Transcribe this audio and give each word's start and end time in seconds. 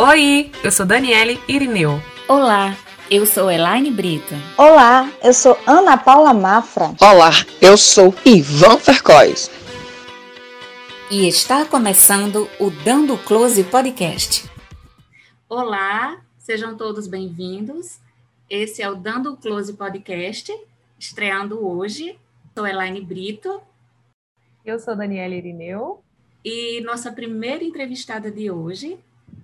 Oi, 0.00 0.52
eu 0.62 0.70
sou 0.70 0.86
Daniele 0.86 1.40
Irineu. 1.48 2.00
Olá, 2.28 2.76
eu 3.10 3.26
sou 3.26 3.50
Elaine 3.50 3.90
Brito. 3.90 4.32
Olá, 4.56 5.12
eu 5.24 5.34
sou 5.34 5.58
Ana 5.66 5.96
Paula 5.96 6.32
Mafra. 6.32 6.94
Olá, 7.00 7.32
eu 7.60 7.76
sou 7.76 8.14
Ivan 8.24 8.78
Fercois. 8.78 9.50
E 11.10 11.26
está 11.26 11.64
começando 11.64 12.48
o 12.60 12.70
Dando 12.70 13.18
Close 13.18 13.64
Podcast. 13.64 14.48
Olá, 15.48 16.22
sejam 16.38 16.76
todos 16.76 17.08
bem-vindos. 17.08 17.98
Esse 18.48 18.80
é 18.80 18.88
o 18.88 18.94
Dando 18.94 19.36
Close 19.36 19.72
Podcast, 19.72 20.56
estreando 20.96 21.66
hoje. 21.66 22.16
Sou 22.56 22.64
Elaine 22.64 23.00
Brito. 23.00 23.60
Eu 24.64 24.78
sou 24.78 24.94
Daniela 24.94 25.34
Irineu. 25.34 26.00
E 26.44 26.80
nossa 26.82 27.10
primeira 27.10 27.64
entrevistada 27.64 28.30
de 28.30 28.48
hoje, 28.48 28.96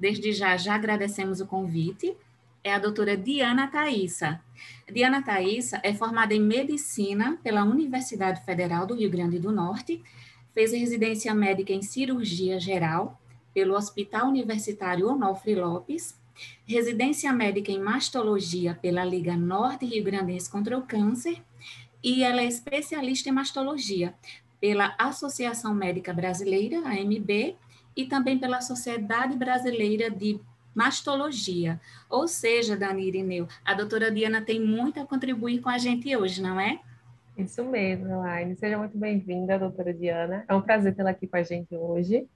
desde 0.05 0.35
já 0.35 0.55
já 0.59 0.75
agradecemos 0.75 1.41
o 1.41 1.47
convite, 1.47 2.15
é 2.63 2.75
a 2.75 2.79
doutora 2.79 3.17
Diana 3.17 3.69
Thaísa. 3.69 4.39
Diana 4.93 5.23
Thaísa 5.23 5.81
é 5.83 5.95
formada 5.95 6.35
em 6.35 6.43
Medicina 6.43 7.39
pela 7.43 7.65
Universidade 7.65 8.45
Federal 8.45 8.87
do 8.87 8.95
Rio 8.95 9.11
Grande 9.11 9.39
do 9.39 9.51
Norte, 9.51 10.03
fez 10.53 10.73
residência 10.73 11.35
médica 11.35 11.73
em 11.73 11.81
Cirurgia 11.81 12.61
Geral 12.61 13.19
pelo 13.55 13.75
Hospital 13.75 14.29
Universitário 14.29 15.09
Onofre 15.09 15.55
Lopes, 15.55 16.15
residência 16.67 17.33
médica 17.33 17.73
em 17.73 17.81
Mastologia 17.81 18.79
pela 18.83 19.07
Liga 19.07 19.35
Norte 19.35 19.87
Rio 19.87 20.05
Grandense 20.05 20.51
contra 20.51 20.77
o 20.77 20.83
Câncer, 20.83 21.41
e 22.03 22.23
ela 22.23 22.43
é 22.43 22.47
especialista 22.47 23.31
em 23.31 23.33
mastologia 23.33 24.13
pela 24.61 24.95
Associação 24.99 25.75
Médica 25.75 26.13
Brasileira, 26.13 26.81
AMB, 26.81 27.57
e 27.97 28.07
também 28.07 28.39
pela 28.39 28.61
Sociedade 28.61 29.37
Brasileira 29.37 30.11
de 30.11 30.41
mastologia. 30.75 31.81
Ou 32.11 32.27
seja, 32.27 32.77
Dani 32.77 33.07
Irineu, 33.07 33.47
a 33.65 33.75
doutora 33.75 34.11
Diana 34.11 34.43
tem 34.43 34.61
muito 34.61 35.01
a 35.01 35.07
contribuir 35.07 35.61
com 35.61 35.69
a 35.69 35.79
gente 35.79 36.15
hoje, 36.17 36.43
não 36.43 36.59
é? 36.59 36.81
Isso 37.37 37.65
mesmo, 37.65 38.09
Elaine. 38.09 38.57
Seja 38.57 38.79
muito 38.79 38.97
bem-vinda, 38.97 39.59
doutora 39.59 39.93
Diana. 39.93 40.45
É 40.49 40.55
um 40.55 40.61
prazer 40.61 40.95
tê-la 40.95 41.11
aqui 41.11 41.27
com 41.27 41.37
a 41.37 41.43
gente 41.43 41.75
hoje. 41.75 42.29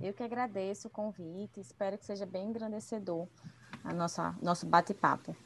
Eu 0.00 0.14
que 0.14 0.22
agradeço 0.22 0.88
o 0.88 0.90
convite, 0.90 1.60
espero 1.60 1.98
que 1.98 2.06
seja 2.06 2.24
bem 2.24 2.48
engrandecedor 2.48 3.26
a 3.84 3.92
nossa 3.92 4.34
nosso 4.40 4.66
bate-papo. 4.66 5.36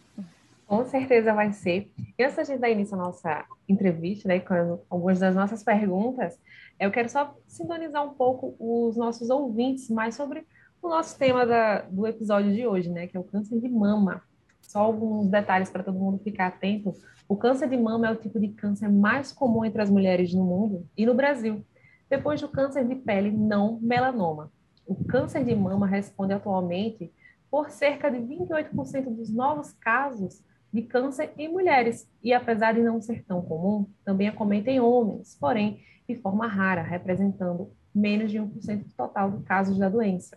Com 0.67 0.85
certeza 0.87 1.35
vai 1.35 1.53
ser. 1.53 1.93
E 2.19 2.25
antes 2.25 2.49
gente 2.49 2.61
dar 2.61 2.71
início 2.71 2.95
à 2.95 2.99
nossa 2.99 3.45
entrevista, 3.69 4.29
né, 4.29 4.41
com 4.41 4.81
algumas 4.89 5.19
das 5.19 5.35
nossas 5.35 5.63
perguntas, 5.63 6.39
eu 6.81 6.91
quero 6.91 7.09
só 7.09 7.37
sintonizar 7.47 8.05
um 8.05 8.15
pouco 8.15 8.57
os 8.59 8.97
nossos 8.97 9.29
ouvintes 9.31 9.91
mais 9.91 10.15
sobre 10.15 10.47
o 10.83 10.89
nosso 10.89 11.19
tema 11.19 11.47
da, 11.47 11.83
do 11.83 12.07
episódio 12.07 12.53
de 12.53 12.67
hoje, 12.67 12.91
né, 12.91 13.07
que 13.07 13.17
é 13.17 13.21
o 13.21 13.25
câncer 13.25 13.61
de 13.61 13.69
mama. 13.69 14.23
Só 14.61 14.81
alguns 14.81 15.29
detalhes 15.29 15.71
para 15.71 15.83
todo 15.83 15.99
mundo 15.99 16.19
ficar 16.19 16.47
atento. 16.47 16.95
O 17.29 17.37
câncer 17.37 17.69
de 17.69 17.77
mama 17.77 18.07
é 18.07 18.11
o 18.11 18.17
tipo 18.17 18.41
de 18.41 18.49
câncer 18.49 18.89
mais 18.89 19.33
comum 19.33 19.65
entre 19.65 19.83
as 19.83 19.91
mulheres 19.91 20.33
no 20.35 20.45
mundo 20.45 20.87
e 20.97 21.05
no 21.05 21.15
Brasil, 21.15 21.65
depois 22.09 22.41
do 22.41 22.49
câncer 22.49 22.87
de 22.87 22.95
pele 22.95 23.31
não 23.31 23.79
melanoma. 23.81 24.51
O 24.87 25.05
câncer 25.05 25.45
de 25.45 25.55
mama 25.55 25.87
responde 25.87 26.33
atualmente 26.33 27.13
por 27.51 27.71
cerca 27.71 28.11
de 28.11 28.19
28% 28.19 29.15
dos 29.15 29.31
novos 29.31 29.73
casos 29.73 30.43
de 30.75 30.83
câncer 30.83 31.33
em 31.39 31.49
mulheres, 31.49 32.07
e 32.23 32.35
apesar 32.35 32.75
de 32.75 32.83
não 32.83 33.01
ser 33.01 33.25
tão 33.25 33.41
comum, 33.41 33.89
também 34.05 34.29
acomete 34.29 34.69
em 34.69 34.81
homens, 34.81 35.35
porém 35.41 35.81
de 36.07 36.17
forma 36.17 36.47
rara, 36.47 36.83
representando 36.83 37.73
menos 37.95 38.31
de 38.31 38.39
1% 38.39 38.85
do 38.85 38.93
total 38.95 39.31
de 39.31 39.43
casos 39.45 39.79
da 39.79 39.89
doença 39.89 40.37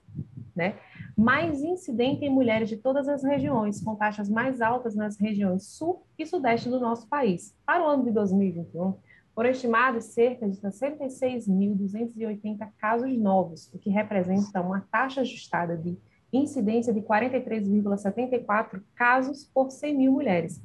né? 0.57 0.75
Mais 1.15 1.61
incidente 1.61 2.25
em 2.25 2.29
mulheres 2.29 2.67
de 2.67 2.75
todas 2.77 3.07
as 3.07 3.23
regiões, 3.23 3.79
com 3.79 3.95
taxas 3.95 4.27
mais 4.27 4.59
altas 4.59 4.95
nas 4.95 5.19
regiões 5.19 5.67
sul 5.67 6.01
e 6.17 6.25
sudeste 6.25 6.67
do 6.67 6.79
nosso 6.79 7.07
país. 7.07 7.55
Para 7.63 7.85
o 7.85 7.87
ano 7.87 8.03
de 8.03 8.09
2021, 8.11 8.95
foram 9.35 9.51
estimados 9.51 10.05
cerca 10.05 10.49
de 10.49 10.57
66.280 10.57 12.67
casos 12.79 13.15
novos, 13.15 13.71
o 13.71 13.77
que 13.77 13.91
representa 13.91 14.59
uma 14.59 14.81
taxa 14.91 15.21
ajustada 15.21 15.77
de 15.77 15.95
incidência 16.31 16.93
de 16.93 17.01
43,74 17.01 18.81
casos 18.95 19.45
por 19.53 19.71
100 19.71 19.97
mil 19.97 20.11
mulheres. 20.11 20.61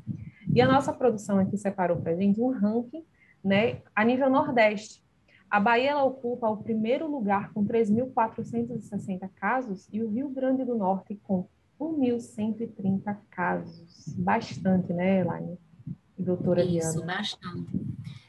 E 0.52 0.60
a 0.60 0.66
nossa 0.66 0.92
produção 0.92 1.38
aqui 1.38 1.56
separou 1.56 1.96
para 1.98 2.12
a 2.12 2.16
gente 2.16 2.40
um 2.40 2.50
ranking 2.50 3.04
né, 3.42 3.78
a 3.94 4.04
nível 4.04 4.30
Nordeste, 4.30 5.02
a 5.50 5.60
Bahia 5.60 5.98
ocupa 5.98 6.48
o 6.48 6.56
primeiro 6.56 7.06
lugar 7.10 7.52
com 7.52 7.62
3.460 7.66 9.28
casos 9.36 9.86
e 9.92 10.02
o 10.02 10.08
Rio 10.08 10.30
Grande 10.30 10.64
do 10.64 10.74
Norte 10.74 11.20
com 11.22 11.46
1.130 11.78 13.18
casos. 13.30 14.14
Bastante, 14.16 14.94
né, 14.94 15.20
Elaine? 15.20 15.58
Doutora 16.18 16.64
Isso, 16.64 16.92
Diana. 16.92 17.18
bastante. 17.18 17.80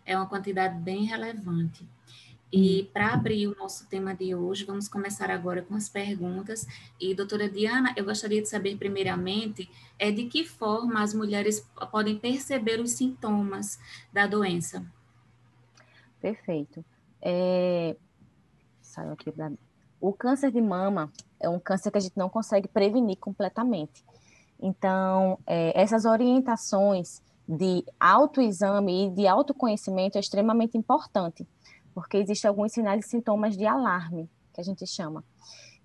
É 0.06 0.18
uma 0.18 0.26
quantidade 0.26 0.78
bem 0.82 1.06
relevante. 1.06 1.88
E 2.56 2.84
hum. 2.84 2.88
para 2.94 3.16
abrir 3.16 3.48
o 3.48 3.56
nosso 3.56 3.88
tema 3.88 4.14
de 4.14 4.36
hoje, 4.36 4.64
vamos 4.64 4.88
começar 4.88 5.32
agora 5.32 5.64
com 5.64 5.74
as 5.74 5.90
perguntas. 5.90 6.68
E, 7.00 7.16
doutora 7.16 7.50
Diana, 7.50 7.92
eu 7.98 8.06
gostaria 8.06 8.44
de 8.44 8.48
saber, 8.48 8.78
primeiramente, 8.78 9.68
é 9.98 10.12
de 10.12 10.26
que 10.26 10.46
forma 10.46 11.02
as 11.02 11.16
mulheres 11.16 11.68
podem 11.92 12.20
perceber 12.20 12.80
os 12.80 12.92
sintomas 12.92 13.80
da 14.14 14.28
doença. 14.28 14.86
Perfeito. 16.22 16.86
É... 17.20 17.96
Saiu 18.84 19.14
aqui 19.14 19.32
da... 19.32 19.52
O 20.00 20.14
câncer 20.14 20.52
de 20.52 20.62
mama 20.62 21.12
é 21.40 21.50
um 21.50 21.60
câncer 21.60 21.90
que 21.90 21.98
a 21.98 22.02
gente 22.02 22.18
não 22.18 22.30
consegue 22.30 22.68
prevenir 22.68 23.18
completamente. 23.18 24.06
Então, 24.62 25.40
é, 25.48 25.82
essas 25.82 26.06
orientações 26.06 27.20
de 27.48 27.84
autoexame 28.00 29.08
e 29.08 29.10
de 29.10 29.28
autoconhecimento 29.28 30.18
é 30.18 30.22
extremamente 30.22 30.78
importante, 30.78 31.48
porque 31.94 32.18
existem 32.18 32.50
alguns 32.50 32.72
sinais 32.72 33.06
e 33.06 33.10
sintomas 33.10 33.56
de 33.56 33.66
alarme, 33.66 34.30
que 34.54 34.62
a 34.62 34.64
gente 34.64 34.86
chama, 34.86 35.24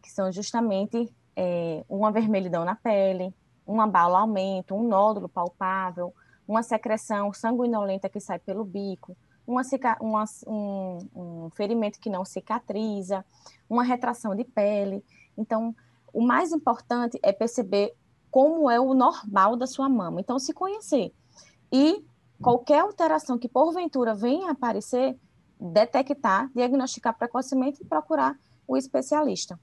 que 0.03 0.11
são 0.11 0.31
justamente 0.33 1.13
é, 1.37 1.85
uma 1.89 2.11
vermelhidão 2.11 2.65
na 2.65 2.75
pele, 2.75 3.35
um 3.67 3.81
abaulamento, 3.81 4.75
um 4.75 4.87
nódulo 4.87 5.29
palpável, 5.29 6.15
uma 6.47 6.63
secreção 6.63 7.33
sanguinolenta 7.33 8.09
que 8.09 8.19
sai 8.19 8.39
pelo 8.39 8.65
bico, 8.65 9.17
uma, 9.47 9.63
uma, 10.01 10.25
um, 10.47 10.99
um 11.15 11.51
ferimento 11.51 12.01
que 12.01 12.11
não 12.11 12.25
cicatriza, 12.25 13.25
uma 13.69 13.83
retração 13.83 14.35
de 14.35 14.45
pele. 14.45 15.05
Então, 15.37 15.75
o 16.13 16.23
mais 16.23 16.53
importante 16.53 17.19
é 17.23 17.33
perceber 17.33 17.95
como 18.31 18.71
é 18.71 18.79
o 18.79 18.95
normal 18.95 19.57
da 19.57 19.67
sua 19.67 19.89
mama. 19.89 20.21
Então, 20.21 20.39
se 20.39 20.53
conhecer. 20.53 21.13
E 21.73 22.05
qualquer 22.43 22.81
alteração 22.81 23.39
que 23.39 23.49
porventura 23.49 24.15
venha 24.15 24.49
a 24.49 24.53
aparecer, 24.53 25.19
detectar, 25.61 26.51
diagnosticar 26.55 27.17
precocemente 27.17 27.83
e 27.83 27.87
procurar 27.87 28.39
o 28.67 28.77
especialista. 28.77 29.59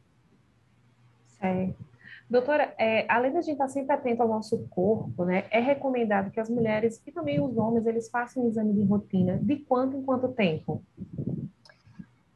Certo. 1.40 1.86
Doutora, 2.28 2.74
é, 2.78 3.06
além 3.08 3.32
da 3.32 3.42
gente 3.42 3.54
estar 3.54 3.68
sempre 3.68 3.94
atento 3.94 4.22
ao 4.24 4.28
nosso 4.28 4.58
corpo, 4.70 5.24
né, 5.26 5.46
é 5.52 5.60
recomendado 5.60 6.32
que 6.32 6.40
as 6.40 6.50
mulheres 6.50 7.00
e 7.06 7.12
também 7.12 7.40
os 7.40 7.56
homens 7.56 7.86
eles 7.86 8.10
façam 8.10 8.44
um 8.44 8.48
exame 8.48 8.74
de 8.74 8.82
rotina 8.82 9.38
de 9.38 9.58
quanto 9.58 9.96
em 9.96 10.02
quanto 10.02 10.30
tempo? 10.30 10.84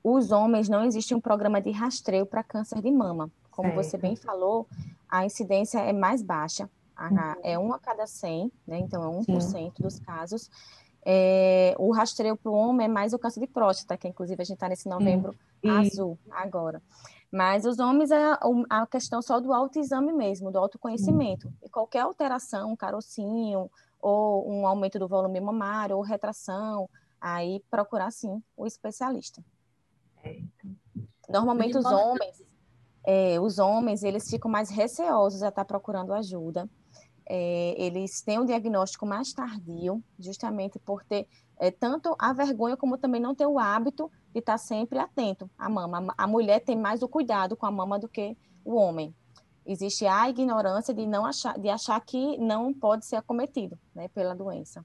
Os 0.03 0.31
homens 0.31 0.69
não 0.69 0.83
existe 0.83 1.15
um 1.15 1.19
programa 1.19 1.59
de 1.59 1.71
rastreio 1.71 2.25
para 2.25 2.43
câncer 2.43 2.81
de 2.81 2.91
mama. 2.91 3.31
Como 3.49 3.69
certo. 3.69 3.83
você 3.83 3.97
bem 3.97 4.15
falou, 4.15 4.67
a 5.09 5.25
incidência 5.25 5.79
é 5.79 5.91
mais 5.91 6.21
baixa, 6.21 6.69
uhum. 6.99 7.17
é 7.43 7.57
um 7.57 7.73
a 7.73 7.79
cada 7.79 8.05
100, 8.05 8.51
né, 8.67 8.79
então 8.79 9.03
é 9.03 9.23
1% 9.25 9.41
Sim. 9.41 9.71
dos 9.79 9.99
casos. 9.99 10.51
É, 11.05 11.75
o 11.79 11.91
rastreio 11.91 12.35
para 12.35 12.51
o 12.51 12.55
homem 12.55 12.85
é 12.85 12.89
mais 12.89 13.13
o 13.13 13.19
câncer 13.19 13.39
de 13.39 13.47
próstata, 13.47 13.97
que 13.97 14.07
inclusive 14.07 14.41
a 14.41 14.45
gente 14.45 14.55
está 14.55 14.67
nesse 14.67 14.87
novembro 14.89 15.35
azul 15.65 16.17
agora. 16.29 16.81
Mas 17.31 17.65
os 17.65 17.79
homens 17.79 18.09
é 18.11 18.37
a 18.69 18.87
questão 18.87 19.21
só 19.21 19.39
do 19.39 19.53
autoexame 19.53 20.11
mesmo, 20.11 20.51
do 20.51 20.57
autoconhecimento. 20.57 21.47
Uhum. 21.47 21.53
E 21.63 21.69
qualquer 21.69 21.99
alteração, 21.99 22.71
um 22.71 22.75
carocinho, 22.75 23.69
ou 24.01 24.49
um 24.49 24.65
aumento 24.65 24.97
do 24.97 25.07
volume 25.07 25.39
mamário, 25.39 25.95
ou 25.95 26.01
retração, 26.01 26.89
aí 27.21 27.63
procurar 27.69 28.11
sim 28.11 28.41
o 28.57 28.65
especialista. 28.65 29.43
Normalmente 31.29 31.77
os 31.77 31.85
homens, 31.85 32.43
é, 33.05 33.39
os 33.39 33.59
homens, 33.59 34.03
eles 34.03 34.27
ficam 34.29 34.49
mais 34.49 34.69
receosos 34.69 35.43
a 35.43 35.49
estar 35.49 35.65
procurando 35.65 36.13
ajuda. 36.13 36.67
É, 37.31 37.75
eles 37.77 38.21
têm 38.21 38.39
um 38.39 38.45
diagnóstico 38.45 39.05
mais 39.05 39.31
tardio, 39.31 40.03
justamente 40.17 40.79
por 40.79 41.03
ter 41.03 41.27
é, 41.59 41.69
tanto 41.69 42.15
a 42.17 42.33
vergonha 42.33 42.75
como 42.75 42.97
também 42.97 43.21
não 43.21 43.35
ter 43.35 43.45
o 43.45 43.59
hábito 43.59 44.11
de 44.33 44.39
estar 44.39 44.57
sempre 44.57 44.97
atento 44.97 45.49
à 45.57 45.69
mama. 45.69 46.13
A 46.17 46.25
mulher 46.25 46.59
tem 46.59 46.75
mais 46.75 47.03
o 47.03 47.07
cuidado 47.07 47.55
com 47.55 47.65
a 47.65 47.71
mama 47.71 47.99
do 47.99 48.07
que 48.07 48.35
o 48.65 48.75
homem. 48.75 49.13
Existe 49.65 50.07
a 50.07 50.27
ignorância 50.27 50.93
de 50.93 51.05
não 51.05 51.25
achar, 51.25 51.59
de 51.59 51.69
achar 51.69 51.99
que 52.01 52.37
não 52.39 52.73
pode 52.73 53.05
ser 53.05 53.17
acometido, 53.17 53.77
né, 53.93 54.07
pela 54.07 54.33
doença. 54.33 54.83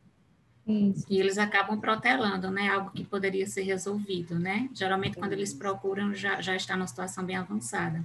Isso. 0.66 1.06
E 1.08 1.18
eles 1.18 1.38
acabam 1.38 1.78
protelando, 1.78 2.50
né, 2.50 2.68
algo 2.68 2.90
que 2.90 3.04
poderia 3.04 3.46
ser 3.46 3.62
resolvido, 3.62 4.38
né? 4.38 4.68
Geralmente 4.74 5.16
quando 5.16 5.32
eles 5.32 5.52
procuram 5.54 6.14
já, 6.14 6.40
já 6.40 6.56
está 6.56 6.76
numa 6.76 6.86
situação 6.86 7.24
bem 7.24 7.36
avançada. 7.36 8.04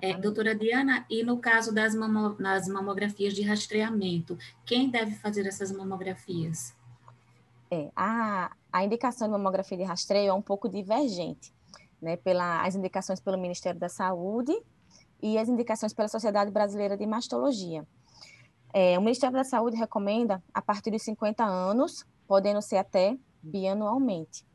É, 0.00 0.14
doutora 0.14 0.54
Diana, 0.54 1.04
e 1.10 1.22
no 1.22 1.38
caso 1.38 1.72
das 1.72 1.94
mamo, 1.94 2.36
nas 2.38 2.66
mamografias 2.66 3.34
de 3.34 3.42
rastreamento, 3.42 4.38
quem 4.64 4.88
deve 4.88 5.14
fazer 5.14 5.46
essas 5.46 5.70
mamografias? 5.70 6.74
É, 7.70 7.90
a, 7.94 8.50
a 8.72 8.84
indicação 8.84 9.26
de 9.26 9.32
mamografia 9.32 9.76
de 9.76 9.84
rastreio 9.84 10.30
é 10.30 10.32
um 10.32 10.42
pouco 10.42 10.68
divergente, 10.68 11.52
né, 12.00 12.16
pela, 12.16 12.64
as 12.64 12.74
indicações 12.74 13.20
pelo 13.20 13.36
Ministério 13.36 13.78
da 13.78 13.88
Saúde 13.88 14.56
e 15.20 15.36
as 15.36 15.48
indicações 15.48 15.92
pela 15.92 16.08
Sociedade 16.08 16.50
Brasileira 16.50 16.96
de 16.96 17.06
Mastologia. 17.06 17.86
É, 18.72 18.98
o 18.98 19.02
Ministério 19.02 19.34
da 19.34 19.44
Saúde 19.44 19.76
recomenda 19.76 20.42
a 20.54 20.62
partir 20.62 20.90
dos 20.90 21.02
50 21.02 21.44
anos, 21.44 22.06
podendo 22.26 22.62
ser 22.62 22.76
até 22.76 23.18
bianualmente. 23.42 24.45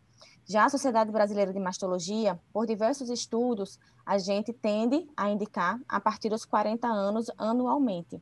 Já 0.51 0.65
a 0.65 0.69
Sociedade 0.69 1.09
Brasileira 1.13 1.53
de 1.53 1.59
Mastologia, 1.61 2.37
por 2.51 2.67
diversos 2.67 3.09
estudos, 3.09 3.79
a 4.05 4.17
gente 4.17 4.51
tende 4.51 5.09
a 5.15 5.29
indicar 5.29 5.79
a 5.87 5.97
partir 5.97 6.27
dos 6.27 6.43
40 6.43 6.85
anos 6.89 7.31
anualmente, 7.37 8.21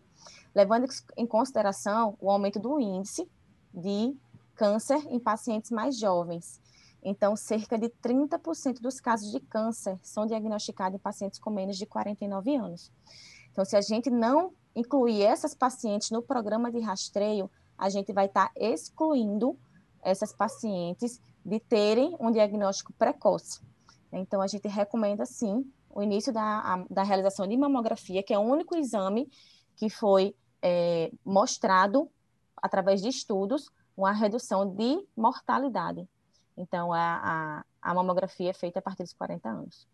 levando 0.54 0.86
em 1.18 1.26
consideração 1.26 2.16
o 2.22 2.30
aumento 2.30 2.60
do 2.60 2.80
índice 2.80 3.28
de 3.74 4.16
câncer 4.54 5.04
em 5.10 5.20
pacientes 5.20 5.72
mais 5.72 5.98
jovens. 5.98 6.62
Então, 7.02 7.36
cerca 7.36 7.80
de 7.80 7.90
30% 7.90 8.80
dos 8.80 9.00
casos 9.00 9.32
de 9.32 9.40
câncer 9.40 9.98
são 10.04 10.28
diagnosticados 10.28 11.00
em 11.00 11.02
pacientes 11.02 11.40
com 11.40 11.50
menos 11.50 11.80
de 11.80 11.88
49 11.88 12.56
anos. 12.56 12.92
Então, 13.52 13.66
se 13.66 13.76
a 13.76 13.82
gente 13.82 14.12
não 14.12 14.54
incluir 14.76 15.24
essas 15.24 15.56
pacientes 15.56 16.12
no 16.12 16.22
programa 16.22 16.72
de 16.72 16.80
rastreio, 16.80 17.50
a 17.76 17.90
gente 17.90 18.14
vai 18.14 18.28
estar 18.28 18.52
excluindo 18.56 19.58
essas 20.04 20.32
pacientes 20.32 21.20
de 21.44 21.60
terem 21.60 22.16
um 22.20 22.32
diagnóstico 22.32 22.94
precoce. 22.94 23.62
Então, 24.12 24.42
a 24.42 24.48
gente 24.48 24.68
recomenda, 24.68 25.26
sim, 25.26 25.66
o 25.90 26.02
início 26.02 26.32
da, 26.32 26.42
a, 26.42 26.86
da 26.90 27.04
realização 27.04 27.48
de 27.48 27.58
mamografia, 27.58 28.24
que 28.24 28.34
é 28.34 28.38
o 28.38 28.42
único 28.42 28.76
exame 28.76 29.30
que 29.76 29.90
foi 29.90 30.36
é, 30.62 31.12
mostrado, 31.24 32.10
através 32.58 33.02
de 33.02 33.08
estudos, 33.08 33.70
uma 33.96 34.12
redução 34.12 34.76
de 34.76 35.06
mortalidade. 35.16 36.08
Então, 36.58 36.92
a, 36.92 37.64
a, 37.82 37.92
a 37.92 37.94
mamografia 37.94 38.50
é 38.50 38.54
feita 38.54 38.80
a 38.80 38.82
partir 38.82 39.04
dos 39.04 39.14
40 39.14 39.50
anos. 39.50 39.88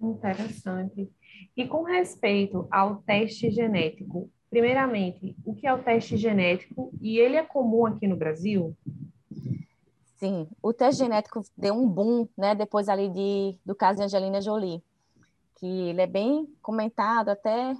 Interessante. 0.00 1.10
E 1.56 1.66
com 1.66 1.82
respeito 1.82 2.66
ao 2.70 2.96
teste 2.96 3.50
genético, 3.50 4.30
primeiramente, 4.50 5.36
o 5.44 5.54
que 5.54 5.66
é 5.66 5.72
o 5.72 5.82
teste 5.82 6.16
genético 6.16 6.92
e 7.00 7.18
ele 7.18 7.36
é 7.36 7.42
comum 7.42 7.86
aqui 7.86 8.06
no 8.06 8.16
Brasil? 8.16 8.76
Sim, 10.22 10.46
o 10.62 10.72
teste 10.72 11.02
genético 11.02 11.44
deu 11.56 11.74
um 11.74 11.88
boom, 11.88 12.28
né, 12.38 12.54
depois 12.54 12.88
ali 12.88 13.08
de, 13.08 13.58
do 13.66 13.74
caso 13.74 13.98
de 13.98 14.04
Angelina 14.04 14.40
Jolie, 14.40 14.80
que 15.56 15.66
ele 15.66 16.00
é 16.00 16.06
bem 16.06 16.46
comentado 16.62 17.30
até 17.30 17.74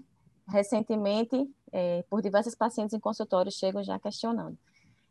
recentemente 0.49 1.49
é, 1.71 2.05
por 2.11 2.21
diversos 2.21 2.57
pacientes 2.57 2.95
em 2.95 2.99
consultório 2.99 3.53
chegam 3.53 3.85
já 3.85 3.97
questionando. 3.97 4.59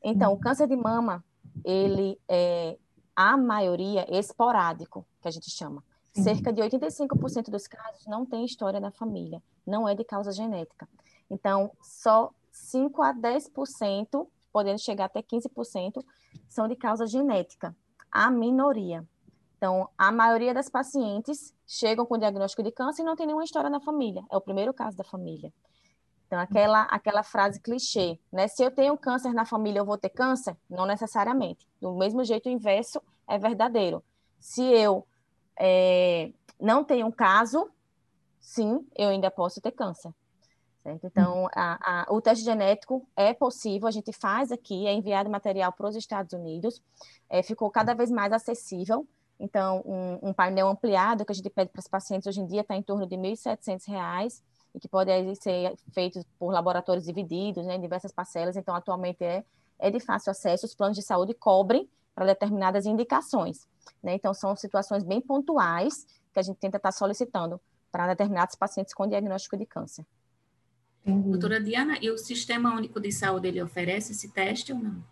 Então, 0.03 0.33
o 0.33 0.37
câncer 0.37 0.67
de 0.67 0.75
mama, 0.75 1.23
ele 1.63 2.19
é 2.27 2.77
a 3.15 3.37
maioria 3.37 4.05
esporádico, 4.13 5.07
que 5.21 5.29
a 5.29 5.31
gente 5.31 5.49
chama. 5.49 5.81
Cerca 6.11 6.51
de 6.51 6.61
85% 6.61 7.49
dos 7.49 7.65
casos 7.65 8.05
não 8.07 8.25
tem 8.25 8.43
história 8.43 8.81
na 8.81 8.91
família, 8.91 9.41
não 9.65 9.87
é 9.87 9.95
de 9.95 10.03
causa 10.03 10.33
genética. 10.33 10.85
Então, 11.29 11.71
só 11.81 12.33
5 12.51 13.01
a 13.01 13.13
10% 13.13 14.27
podendo 14.51 14.79
chegar 14.79 15.05
até 15.05 15.21
15%, 15.21 16.03
são 16.47 16.67
de 16.67 16.75
causa 16.75 17.05
genética, 17.07 17.75
a 18.11 18.29
minoria. 18.29 19.07
Então, 19.57 19.87
a 19.97 20.11
maioria 20.11 20.53
das 20.53 20.69
pacientes 20.69 21.53
chegam 21.67 22.05
com 22.05 22.17
diagnóstico 22.17 22.63
de 22.63 22.71
câncer 22.71 23.03
e 23.03 23.05
não 23.05 23.15
tem 23.15 23.27
nenhuma 23.27 23.43
história 23.43 23.69
na 23.69 23.79
família, 23.79 24.23
é 24.31 24.35
o 24.35 24.41
primeiro 24.41 24.73
caso 24.73 24.97
da 24.97 25.03
família. 25.03 25.53
Então, 26.25 26.39
aquela, 26.39 26.83
aquela 26.83 27.23
frase 27.23 27.59
clichê, 27.59 28.17
né? 28.31 28.47
Se 28.47 28.63
eu 28.63 28.71
tenho 28.71 28.97
câncer 28.97 29.33
na 29.33 29.43
família, 29.43 29.79
eu 29.79 29.85
vou 29.85 29.97
ter 29.97 30.09
câncer? 30.09 30.55
Não 30.69 30.85
necessariamente. 30.85 31.67
Do 31.81 31.93
mesmo 31.93 32.23
jeito, 32.23 32.47
o 32.47 32.51
inverso 32.51 33.01
é 33.27 33.37
verdadeiro. 33.37 34.01
Se 34.39 34.63
eu 34.63 35.05
é, 35.59 36.31
não 36.57 36.85
tenho 36.85 37.05
um 37.05 37.11
caso, 37.11 37.69
sim, 38.39 38.87
eu 38.95 39.09
ainda 39.09 39.29
posso 39.29 39.59
ter 39.59 39.71
câncer. 39.71 40.13
Certo? 40.83 41.05
Então, 41.05 41.47
a, 41.55 42.05
a, 42.09 42.13
o 42.13 42.19
teste 42.19 42.43
genético 42.43 43.07
é 43.15 43.33
possível, 43.33 43.87
a 43.87 43.91
gente 43.91 44.11
faz 44.11 44.51
aqui, 44.51 44.87
é 44.87 44.93
enviado 44.93 45.29
material 45.29 45.71
para 45.71 45.87
os 45.87 45.95
Estados 45.95 46.33
Unidos, 46.33 46.81
é, 47.29 47.43
ficou 47.43 47.69
cada 47.69 47.93
vez 47.93 48.09
mais 48.09 48.33
acessível. 48.33 49.07
Então, 49.39 49.83
um, 49.85 50.29
um, 50.29 50.33
painel 50.33 50.67
ampliado 50.67 51.23
que 51.23 51.31
a 51.31 51.35
gente 51.35 51.49
pede 51.49 51.71
para 51.71 51.79
os 51.79 51.87
pacientes 51.87 52.27
hoje 52.27 52.41
em 52.41 52.47
dia 52.47 52.61
está 52.61 52.75
em 52.75 52.81
torno 52.81 53.07
de 53.07 53.15
R$ 53.15 53.33
1.700 53.33 54.41
e 54.73 54.79
que 54.79 54.87
pode 54.87 55.11
ser 55.35 55.75
feito 55.93 56.23
por 56.39 56.51
laboratórios 56.51 57.05
divididos 57.05 57.65
né, 57.65 57.75
em 57.75 57.81
diversas 57.81 58.11
parcelas. 58.11 58.55
Então, 58.55 58.75
atualmente 58.75 59.23
é, 59.23 59.43
é 59.77 59.91
de 59.91 59.99
fácil 59.99 60.31
acesso, 60.31 60.65
os 60.65 60.75
planos 60.75 60.97
de 60.97 61.03
saúde 61.03 61.33
cobrem 61.33 61.87
para 62.13 62.25
determinadas 62.25 62.85
indicações. 62.85 63.67
Né? 64.01 64.15
Então, 64.15 64.33
são 64.33 64.55
situações 64.55 65.03
bem 65.03 65.21
pontuais 65.21 66.05
que 66.33 66.39
a 66.39 66.43
gente 66.43 66.57
tenta 66.57 66.77
estar 66.77 66.91
tá 66.91 66.97
solicitando 66.97 67.59
para 67.91 68.07
determinados 68.07 68.55
pacientes 68.55 68.93
com 68.93 69.07
diagnóstico 69.07 69.57
de 69.57 69.65
câncer. 69.65 70.05
Doutora 71.05 71.59
Diana, 71.59 71.97
e 72.01 72.09
o 72.11 72.17
Sistema 72.17 72.75
Único 72.75 72.99
de 72.99 73.11
Saúde, 73.11 73.47
ele 73.47 73.61
oferece 73.61 74.11
esse 74.11 74.29
teste 74.29 74.71
ou 74.71 74.79
não? 74.79 75.03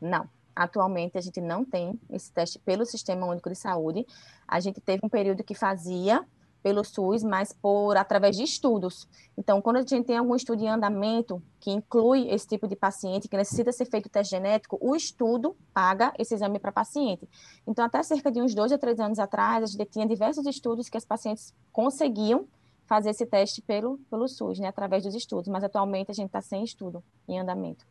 Não. 0.00 0.28
Atualmente, 0.54 1.16
a 1.16 1.20
gente 1.20 1.40
não 1.40 1.64
tem 1.64 1.98
esse 2.10 2.30
teste 2.30 2.58
pelo 2.58 2.84
Sistema 2.84 3.26
Único 3.26 3.48
de 3.48 3.56
Saúde. 3.56 4.06
A 4.46 4.60
gente 4.60 4.80
teve 4.80 5.00
um 5.02 5.08
período 5.08 5.42
que 5.42 5.54
fazia 5.54 6.22
pelo 6.62 6.84
SUS, 6.84 7.24
mas 7.24 7.52
por 7.52 7.96
através 7.96 8.36
de 8.36 8.44
estudos. 8.44 9.08
Então, 9.36 9.60
quando 9.60 9.76
a 9.76 9.80
gente 9.80 10.04
tem 10.04 10.16
algum 10.16 10.36
estudo 10.36 10.62
em 10.62 10.68
andamento 10.68 11.42
que 11.58 11.70
inclui 11.70 12.28
esse 12.28 12.46
tipo 12.46 12.68
de 12.68 12.76
paciente 12.76 13.28
que 13.28 13.36
necessita 13.36 13.72
ser 13.72 13.86
feito 13.86 14.06
o 14.06 14.10
teste 14.10 14.30
genético, 14.30 14.78
o 14.80 14.94
estudo 14.94 15.56
paga 15.74 16.12
esse 16.18 16.34
exame 16.34 16.58
para 16.58 16.70
paciente. 16.70 17.28
Então, 17.66 17.84
até 17.84 18.02
cerca 18.02 18.30
de 18.30 18.40
uns 18.40 18.54
dois 18.54 18.70
a 18.70 18.78
três 18.78 19.00
anos 19.00 19.18
atrás, 19.18 19.64
a 19.64 19.66
gente 19.66 19.86
tinha 19.86 20.06
diversos 20.06 20.46
estudos 20.46 20.88
que 20.88 20.96
as 20.96 21.04
pacientes 21.04 21.52
conseguiam 21.72 22.46
fazer 22.92 23.08
esse 23.08 23.24
teste 23.24 23.62
pelo, 23.62 23.98
pelo 24.10 24.28
SUS, 24.28 24.58
né, 24.58 24.68
através 24.68 25.02
dos 25.02 25.14
estudos, 25.14 25.48
mas 25.48 25.64
atualmente 25.64 26.10
a 26.10 26.14
gente 26.14 26.26
está 26.26 26.42
sem 26.42 26.62
estudo 26.62 27.02
em 27.26 27.40
andamento. 27.40 27.86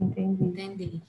Entendi. 0.00 0.44
Entendi. 0.44 1.02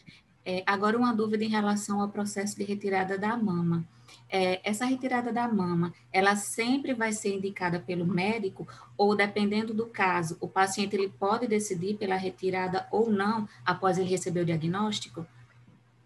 É, 0.45 0.61
agora, 0.65 0.97
uma 0.97 1.13
dúvida 1.13 1.41
em 1.41 1.47
relação 1.47 2.01
ao 2.01 2.09
processo 2.09 2.57
de 2.57 2.65
retirada 2.65 3.17
da 3.17 3.37
mama. 3.37 3.85
É, 4.29 4.59
essa 4.69 4.83
retirada 4.83 5.31
da 5.31 5.47
mama, 5.47 5.93
ela 6.11 6.35
sempre 6.35 6.93
vai 6.93 7.13
ser 7.13 7.33
indicada 7.33 7.79
pelo 7.79 8.05
médico 8.05 8.67
ou, 8.97 9.15
dependendo 9.15 9.73
do 9.73 9.85
caso, 9.85 10.37
o 10.42 10.47
paciente 10.49 10.94
ele 10.97 11.07
pode 11.07 11.47
decidir 11.47 11.95
pela 11.95 12.18
retirada 12.18 12.89
ou 12.92 13.09
não 13.09 13.47
após 13.65 13.97
ele 13.97 14.09
receber 14.09 14.42
o 14.42 14.45
diagnóstico? 14.45 15.25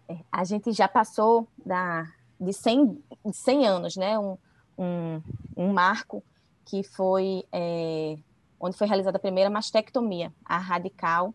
É, 0.08 0.18
a 0.30 0.44
gente 0.44 0.70
já 0.70 0.86
passou 0.86 1.48
da, 1.66 2.08
de 2.40 2.52
100, 2.52 3.02
100 3.32 3.66
anos, 3.66 3.96
né? 3.96 4.16
Um, 4.16 4.38
um, 4.78 5.20
um 5.56 5.72
marco 5.72 6.22
que 6.68 6.82
foi 6.82 7.44
é, 7.50 8.18
onde 8.60 8.76
foi 8.76 8.86
realizada 8.86 9.16
a 9.16 9.20
primeira 9.20 9.48
mastectomia, 9.48 10.32
a 10.44 10.58
radical, 10.58 11.34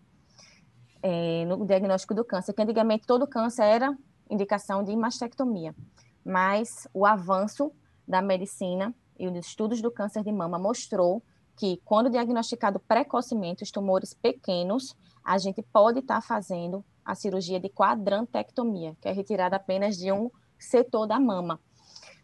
é, 1.01 1.43
no 1.45 1.65
diagnóstico 1.65 2.13
do 2.13 2.23
câncer, 2.23 2.53
que 2.53 2.61
antigamente 2.61 3.07
todo 3.07 3.27
câncer 3.27 3.63
era 3.63 3.97
indicação 4.29 4.83
de 4.83 4.95
mastectomia, 4.95 5.75
mas 6.23 6.87
o 6.93 7.03
avanço 7.03 7.71
da 8.07 8.21
medicina 8.21 8.93
e 9.17 9.27
os 9.27 9.35
estudos 9.35 9.81
do 9.81 9.89
câncer 9.89 10.23
de 10.23 10.31
mama 10.31 10.59
mostrou 10.59 11.23
que 11.57 11.81
quando 11.83 12.11
diagnosticado 12.11 12.79
precocemente 12.79 13.63
os 13.63 13.71
tumores 13.71 14.13
pequenos, 14.13 14.95
a 15.23 15.39
gente 15.39 15.63
pode 15.63 15.99
estar 15.99 16.15
tá 16.15 16.21
fazendo 16.21 16.85
a 17.03 17.15
cirurgia 17.15 17.59
de 17.59 17.69
quadrantectomia, 17.69 18.95
que 19.01 19.07
é 19.07 19.11
retirada 19.11 19.55
apenas 19.55 19.97
de 19.97 20.11
um 20.11 20.29
setor 20.59 21.07
da 21.07 21.19
mama, 21.19 21.59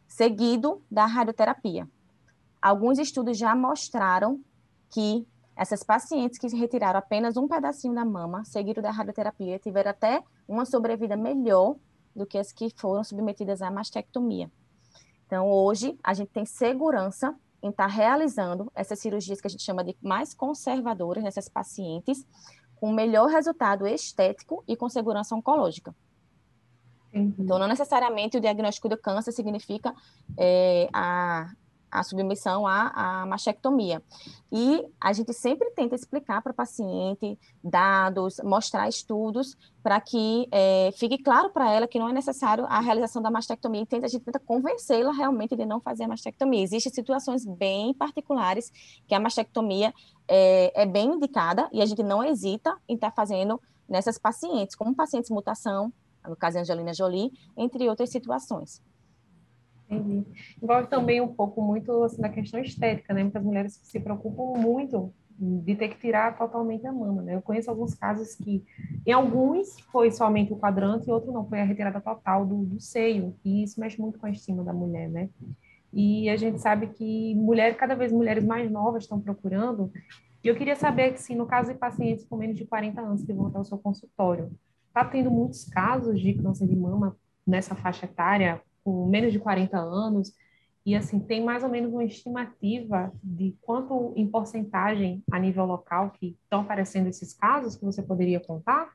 seguido 0.08 0.84
da 0.90 1.08
radioterapia. 1.08 1.88
Alguns 2.62 3.00
estudos 3.00 3.38
já 3.38 3.56
mostraram 3.56 4.40
que 4.90 5.26
essas 5.56 5.84
pacientes 5.84 6.40
que 6.40 6.48
retiraram 6.56 7.00
apenas 7.00 7.36
um 7.36 7.48
pedacinho 7.48 7.94
da 7.94 8.06
mama, 8.06 8.46
seguido 8.46 8.82
da 8.82 8.92
radioterapia, 8.92 9.60
tiveram 9.60 9.92
até 9.92 10.24
uma 10.48 10.66
sobrevida 10.66 11.18
melhor 11.18 11.76
do 12.16 12.26
que 12.26 12.38
as 12.38 12.52
que 12.52 12.70
foram 12.76 13.04
submetidas 13.04 13.62
à 13.62 13.70
mastectomia. 13.70 14.50
Então, 15.26 15.50
hoje, 15.50 15.98
a 16.04 16.14
gente 16.14 16.30
tem 16.30 16.46
segurança 16.46 17.36
em 17.62 17.70
estar 17.70 17.88
realizando 17.88 18.72
essas 18.74 19.00
cirurgias 19.00 19.40
que 19.42 19.48
a 19.48 19.50
gente 19.50 19.64
chama 19.64 19.84
de 19.84 19.96
mais 20.02 20.34
conservadoras 20.34 21.24
nessas 21.24 21.50
pacientes, 21.50 22.26
com 22.76 22.92
melhor 22.92 23.28
resultado 23.28 23.86
estético 23.86 24.64
e 24.68 24.76
com 24.76 24.90
segurança 24.90 25.36
oncológica. 25.36 25.94
Uhum. 27.14 27.34
Então, 27.38 27.60
não 27.60 27.68
necessariamente 27.68 28.38
o 28.38 28.42
diagnóstico 28.42 28.88
do 28.88 28.98
câncer 28.98 29.34
significa 29.34 29.94
é, 30.38 30.88
a 30.94 31.52
a 31.92 32.04
submissão 32.04 32.66
à, 32.68 33.22
à 33.22 33.26
mastectomia. 33.26 34.02
E 34.52 34.86
a 35.00 35.14
gente 35.14 35.34
sempre 35.34 35.70
tenta 35.72 35.96
explicar 35.96 36.42
para 36.42 36.52
o 36.52 36.56
paciente 36.56 37.38
dados, 37.64 38.40
mostrar 38.44 38.88
estudos, 38.90 39.58
para 39.82 40.00
que 40.02 40.48
é, 40.52 40.92
fique 40.98 41.18
claro 41.18 41.50
para 41.52 41.72
ela 41.72 41.88
que 41.88 42.00
não 42.00 42.10
é 42.10 42.14
necessário 42.14 42.66
a 42.68 42.80
realização 42.80 43.22
da 43.22 43.32
mastectomia. 43.32 43.86
E 43.92 43.96
a 44.04 44.08
gente 44.08 44.24
tenta 44.24 44.40
convencê-la 44.40 45.12
realmente 45.12 45.56
de 45.56 45.66
não 45.66 45.80
fazer 45.80 46.04
a 46.04 46.08
mastectomia. 46.08 46.64
Existem 46.64 46.92
situações 46.92 47.46
bem 47.46 47.94
particulares 47.94 48.72
que 49.08 49.16
a 49.16 49.20
mastectomia 49.20 49.94
é, 50.28 50.84
é 50.84 50.86
bem 50.86 51.14
indicada 51.14 51.70
e 51.72 51.82
a 51.82 51.86
gente 51.86 52.04
não 52.04 52.24
hesita 52.24 52.76
em 52.88 52.96
estar 52.96 53.12
tá 53.12 53.16
fazendo 53.16 53.62
nessas 53.88 54.18
pacientes, 54.18 54.76
como 54.76 54.96
pacientes 54.96 55.32
mutação, 55.32 55.92
no 56.28 56.36
caso 56.36 56.56
de 56.56 56.62
Angelina 56.62 56.94
Jolie, 56.94 57.32
entre 57.58 57.90
outras 57.90 58.10
situações. 58.10 58.82
Entendi. 59.90 60.24
Envolve 60.62 60.88
também 60.88 61.20
um 61.20 61.28
pouco 61.28 61.62
muito 61.62 62.04
assim, 62.04 62.22
da 62.22 62.30
questão 62.30 62.60
estética, 62.60 63.14
né? 63.14 63.24
Muitas 63.24 63.44
mulheres 63.44 63.80
se 63.84 64.00
preocupam 64.00 64.60
muito 64.60 65.12
de 65.40 65.74
ter 65.74 65.88
que 65.88 65.98
tirar 65.98 66.38
totalmente 66.38 66.86
a 66.86 66.92
mama, 66.92 67.22
né? 67.22 67.36
Eu 67.36 67.42
conheço 67.42 67.70
alguns 67.70 67.96
casos 67.96 68.36
que, 68.36 68.64
em 69.06 69.12
alguns, 69.12 69.80
foi 69.92 70.12
somente 70.12 70.52
o 70.52 70.58
quadrante, 70.58 71.08
e 71.08 71.12
outro 71.12 71.32
não, 71.32 71.48
foi 71.48 71.62
a 71.62 71.64
retirada 71.64 72.02
total 72.02 72.46
do, 72.46 72.66
do 72.66 72.80
seio, 72.80 73.34
e 73.44 73.64
isso 73.64 73.80
mexe 73.80 74.00
muito 74.00 74.20
com 74.20 74.26
a 74.26 74.32
estima 74.32 74.64
da 74.64 74.74
mulher, 74.74 75.10
né? 75.10 75.30
E 75.94 76.30
a 76.30 76.36
gente 76.36 76.60
sabe 76.60 76.88
que 76.88 77.34
mulher, 77.36 77.76
cada 77.78 77.96
vez 77.96 78.12
mulheres 78.12 78.44
mais 78.44 78.70
novas 78.70 79.04
estão 79.04 79.20
procurando, 79.20 79.92
e 80.44 80.48
eu 80.48 80.56
queria 80.56 80.76
saber 80.76 81.18
se 81.18 81.34
no 81.34 81.46
caso 81.46 81.72
de 81.72 81.80
pacientes 81.80 82.26
com 82.26 82.36
menos 82.36 82.58
de 82.58 82.66
40 82.66 83.00
anos 83.00 83.24
que 83.24 83.34
vão 83.34 83.48
até 83.48 83.60
o 83.60 83.64
seu 83.64 83.78
consultório, 83.78 84.52
está 84.88 85.06
tendo 85.06 85.32
muitos 85.32 85.64
casos 85.64 86.20
de 86.20 86.34
câncer 86.34 86.68
de 86.68 86.76
mama 86.76 87.16
nessa 87.48 87.76
faixa 87.76 88.06
etária, 88.06 88.62
com 88.84 89.08
menos 89.08 89.32
de 89.32 89.40
40 89.40 89.78
anos, 89.78 90.34
e 90.86 90.96
assim, 90.96 91.20
tem 91.20 91.44
mais 91.44 91.64
ou 91.64 91.70
menos 91.70 91.94
uma 91.94 92.04
estimativa 92.04 93.12
de 93.24 93.56
quanto 93.62 94.14
em 94.16 94.28
porcentagem 94.28 95.24
a 95.32 95.38
nível 95.38 95.66
local 95.66 96.12
que 96.12 96.38
estão 96.44 96.62
aparecendo 96.62 97.08
esses 97.08 97.34
casos 97.34 97.76
que 97.76 97.86
você 97.86 98.02
poderia 98.02 98.40
contar? 98.40 98.90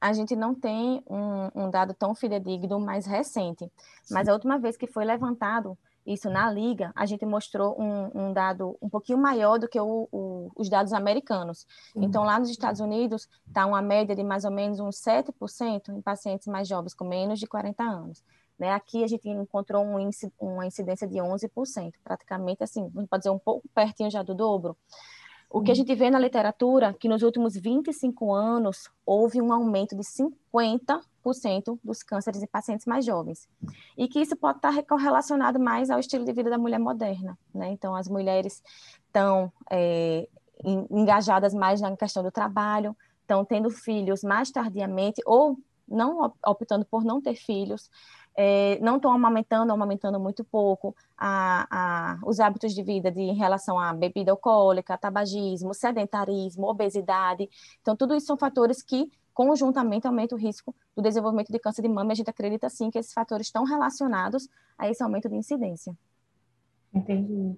A 0.00 0.12
gente 0.12 0.36
não 0.36 0.54
tem 0.54 1.02
um, 1.08 1.64
um 1.66 1.70
dado 1.70 1.94
tão 1.94 2.14
fidedigno 2.14 2.78
mais 2.78 3.06
recente, 3.06 3.70
mas 4.10 4.28
a 4.28 4.32
última 4.32 4.58
vez 4.58 4.76
que 4.76 4.86
foi 4.86 5.04
levantado 5.04 5.76
isso 6.06 6.28
na 6.28 6.50
liga, 6.50 6.92
a 6.94 7.06
gente 7.06 7.24
mostrou 7.24 7.80
um, 7.80 8.10
um 8.26 8.32
dado 8.32 8.76
um 8.80 8.88
pouquinho 8.88 9.18
maior 9.18 9.58
do 9.58 9.66
que 9.66 9.80
o, 9.80 10.08
o, 10.12 10.50
os 10.54 10.68
dados 10.68 10.92
americanos. 10.92 11.66
Uhum. 11.94 12.04
Então, 12.04 12.24
lá 12.24 12.38
nos 12.38 12.50
Estados 12.50 12.80
Unidos, 12.80 13.28
está 13.46 13.64
uma 13.64 13.80
média 13.80 14.14
de 14.14 14.22
mais 14.22 14.44
ou 14.44 14.50
menos 14.50 14.80
uns 14.80 14.96
7% 14.96 15.88
em 15.88 16.02
pacientes 16.02 16.46
mais 16.46 16.68
jovens, 16.68 16.94
com 16.94 17.06
menos 17.06 17.40
de 17.40 17.46
40 17.46 17.82
anos. 17.82 18.22
Né? 18.58 18.72
Aqui 18.72 19.02
a 19.02 19.06
gente 19.06 19.28
encontrou 19.28 19.84
um 19.84 19.98
índice, 19.98 20.32
uma 20.38 20.66
incidência 20.66 21.06
de 21.06 21.16
11%, 21.16 21.92
praticamente 22.02 22.62
assim, 22.62 22.88
pode 22.90 23.20
dizer 23.20 23.30
um 23.30 23.38
pouco 23.38 23.68
pertinho 23.74 24.10
já 24.10 24.22
do 24.22 24.34
dobro. 24.34 24.76
O 25.50 25.62
que 25.62 25.70
a 25.70 25.72
uhum. 25.72 25.76
gente 25.76 25.94
vê 25.94 26.10
na 26.10 26.18
literatura 26.18 26.92
que 26.94 27.08
nos 27.08 27.22
últimos 27.22 27.54
25 27.54 28.32
anos 28.32 28.90
houve 29.06 29.40
um 29.40 29.52
aumento 29.52 29.94
de 29.94 30.02
50% 30.02 31.78
dos 31.82 32.02
cânceres 32.02 32.42
em 32.42 32.46
pacientes 32.46 32.86
mais 32.86 33.04
jovens. 33.04 33.48
E 33.96 34.08
que 34.08 34.20
isso 34.20 34.34
pode 34.34 34.58
estar 34.58 34.82
correlacionado 34.82 35.60
mais 35.60 35.90
ao 35.90 36.00
estilo 36.00 36.24
de 36.24 36.32
vida 36.32 36.50
da 36.50 36.58
mulher 36.58 36.80
moderna. 36.80 37.38
Né? 37.54 37.68
Então, 37.70 37.94
as 37.94 38.08
mulheres 38.08 38.64
estão 39.06 39.52
é, 39.70 40.28
engajadas 40.90 41.54
mais 41.54 41.80
na 41.80 41.96
questão 41.96 42.24
do 42.24 42.32
trabalho, 42.32 42.96
estão 43.20 43.44
tendo 43.44 43.70
filhos 43.70 44.24
mais 44.24 44.50
tardiamente 44.50 45.22
ou 45.24 45.56
não 45.86 46.32
optando 46.44 46.84
por 46.84 47.04
não 47.04 47.20
ter 47.20 47.34
filhos, 47.34 47.90
é, 48.36 48.78
não 48.80 48.96
estão 48.96 49.12
amamentando, 49.12 49.72
amamentando 49.72 50.18
muito 50.18 50.42
pouco, 50.44 50.94
a, 51.16 51.66
a, 51.70 52.18
os 52.26 52.40
hábitos 52.40 52.74
de 52.74 52.82
vida 52.82 53.10
de, 53.10 53.20
em 53.20 53.34
relação 53.34 53.78
à 53.78 53.92
bebida 53.92 54.32
alcoólica, 54.32 54.98
tabagismo, 54.98 55.72
sedentarismo, 55.72 56.66
obesidade. 56.68 57.48
Então, 57.80 57.96
tudo 57.96 58.14
isso 58.14 58.26
são 58.26 58.36
fatores 58.36 58.82
que 58.82 59.10
conjuntamente 59.32 60.06
aumentam 60.06 60.38
o 60.38 60.40
risco 60.40 60.74
do 60.96 61.02
desenvolvimento 61.02 61.52
de 61.52 61.58
câncer 61.58 61.82
de 61.82 61.88
mama. 61.88 62.10
E 62.10 62.12
a 62.12 62.16
gente 62.16 62.30
acredita 62.30 62.68
sim 62.68 62.90
que 62.90 62.98
esses 62.98 63.12
fatores 63.12 63.46
estão 63.46 63.64
relacionados 63.64 64.48
a 64.78 64.88
esse 64.88 65.02
aumento 65.02 65.28
de 65.28 65.36
incidência. 65.36 65.96
Entendi. 66.92 67.56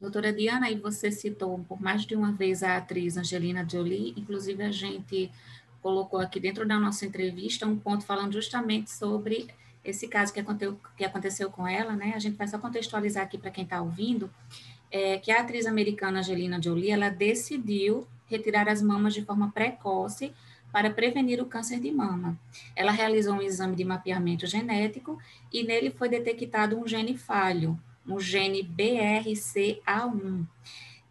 Doutora 0.00 0.32
Diana, 0.32 0.66
aí 0.66 0.76
você 0.76 1.12
citou 1.12 1.60
por 1.68 1.80
mais 1.80 2.04
de 2.04 2.16
uma 2.16 2.32
vez 2.32 2.64
a 2.64 2.76
atriz 2.76 3.16
Angelina 3.16 3.64
Jolie, 3.68 4.14
inclusive 4.16 4.60
a 4.64 4.72
gente 4.72 5.30
colocou 5.82 6.20
aqui 6.20 6.38
dentro 6.38 6.66
da 6.66 6.78
nossa 6.78 7.04
entrevista 7.04 7.66
um 7.66 7.76
ponto 7.76 8.04
falando 8.04 8.32
justamente 8.32 8.90
sobre 8.90 9.48
esse 9.84 10.06
caso 10.06 10.32
que 10.32 10.40
aconteceu, 10.40 10.78
que 10.96 11.04
aconteceu 11.04 11.50
com 11.50 11.66
ela, 11.66 11.94
né? 11.94 12.12
A 12.14 12.18
gente 12.18 12.36
vai 12.36 12.46
só 12.46 12.58
contextualizar 12.58 13.24
aqui 13.24 13.36
para 13.36 13.50
quem 13.50 13.64
está 13.64 13.82
ouvindo, 13.82 14.30
é, 14.90 15.18
que 15.18 15.32
a 15.32 15.40
atriz 15.40 15.66
americana 15.66 16.20
Angelina 16.20 16.62
Jolie, 16.62 16.90
ela 16.90 17.08
decidiu 17.08 18.06
retirar 18.26 18.68
as 18.68 18.80
mamas 18.80 19.12
de 19.12 19.24
forma 19.24 19.50
precoce 19.50 20.32
para 20.70 20.88
prevenir 20.88 21.42
o 21.42 21.46
câncer 21.46 21.80
de 21.80 21.90
mama. 21.90 22.38
Ela 22.76 22.92
realizou 22.92 23.34
um 23.34 23.42
exame 23.42 23.74
de 23.74 23.84
mapeamento 23.84 24.46
genético 24.46 25.18
e 25.52 25.64
nele 25.64 25.90
foi 25.90 26.08
detectado 26.08 26.78
um 26.78 26.86
gene 26.86 27.18
falho, 27.18 27.78
um 28.06 28.20
gene 28.20 28.62
BRCA1 28.62 30.46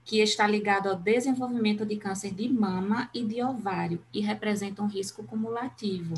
que 0.03 0.19
está 0.19 0.47
ligado 0.47 0.89
ao 0.89 0.95
desenvolvimento 0.95 1.85
de 1.85 1.95
câncer 1.95 2.33
de 2.33 2.49
mama 2.49 3.09
e 3.13 3.23
de 3.23 3.41
ovário 3.43 4.03
e 4.13 4.21
representa 4.21 4.81
um 4.81 4.87
risco 4.87 5.23
cumulativo. 5.23 6.15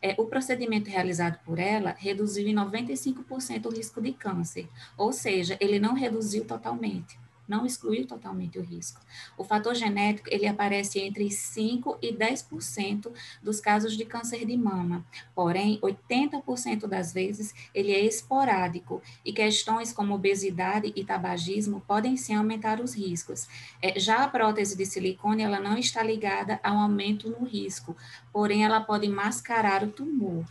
É, 0.00 0.14
o 0.18 0.26
procedimento 0.26 0.90
realizado 0.90 1.38
por 1.44 1.58
ela 1.58 1.94
reduziu 1.98 2.48
em 2.48 2.54
95% 2.54 3.66
o 3.66 3.70
risco 3.70 4.00
de 4.00 4.12
câncer, 4.12 4.68
ou 4.96 5.12
seja, 5.12 5.56
ele 5.60 5.78
não 5.78 5.94
reduziu 5.94 6.44
totalmente 6.44 7.16
não 7.48 7.66
excluiu 7.66 8.06
totalmente 8.06 8.58
o 8.58 8.62
risco. 8.62 9.00
O 9.36 9.44
fator 9.44 9.74
genético, 9.74 10.28
ele 10.30 10.46
aparece 10.46 11.00
entre 11.00 11.30
5 11.30 11.98
e 12.00 12.12
10% 12.12 13.12
dos 13.42 13.60
casos 13.60 13.96
de 13.96 14.04
câncer 14.04 14.44
de 14.44 14.56
mama, 14.56 15.04
porém, 15.34 15.78
80% 15.80 16.86
das 16.86 17.12
vezes 17.12 17.54
ele 17.74 17.92
é 17.92 18.04
esporádico 18.04 19.02
e 19.24 19.32
questões 19.32 19.92
como 19.92 20.14
obesidade 20.14 20.92
e 20.94 21.04
tabagismo 21.04 21.82
podem 21.86 22.16
sim 22.16 22.34
aumentar 22.34 22.80
os 22.80 22.94
riscos. 22.94 23.48
É, 23.80 23.98
já 23.98 24.24
a 24.24 24.28
prótese 24.28 24.76
de 24.76 24.86
silicone, 24.86 25.42
ela 25.42 25.60
não 25.60 25.76
está 25.76 26.02
ligada 26.02 26.60
ao 26.62 26.76
aumento 26.78 27.28
no 27.28 27.44
risco, 27.44 27.96
porém 28.32 28.64
ela 28.64 28.80
pode 28.80 29.08
mascarar 29.08 29.82
o 29.82 29.90
tumor. 29.90 30.44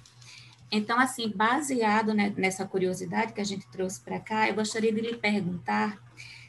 Então, 0.71 0.98
assim, 0.98 1.29
baseado 1.29 2.13
nessa 2.13 2.65
curiosidade 2.65 3.33
que 3.33 3.41
a 3.41 3.45
gente 3.45 3.67
trouxe 3.67 4.00
para 4.00 4.21
cá, 4.21 4.48
eu 4.48 4.55
gostaria 4.55 4.93
de 4.93 5.01
lhe 5.01 5.17
perguntar 5.17 6.01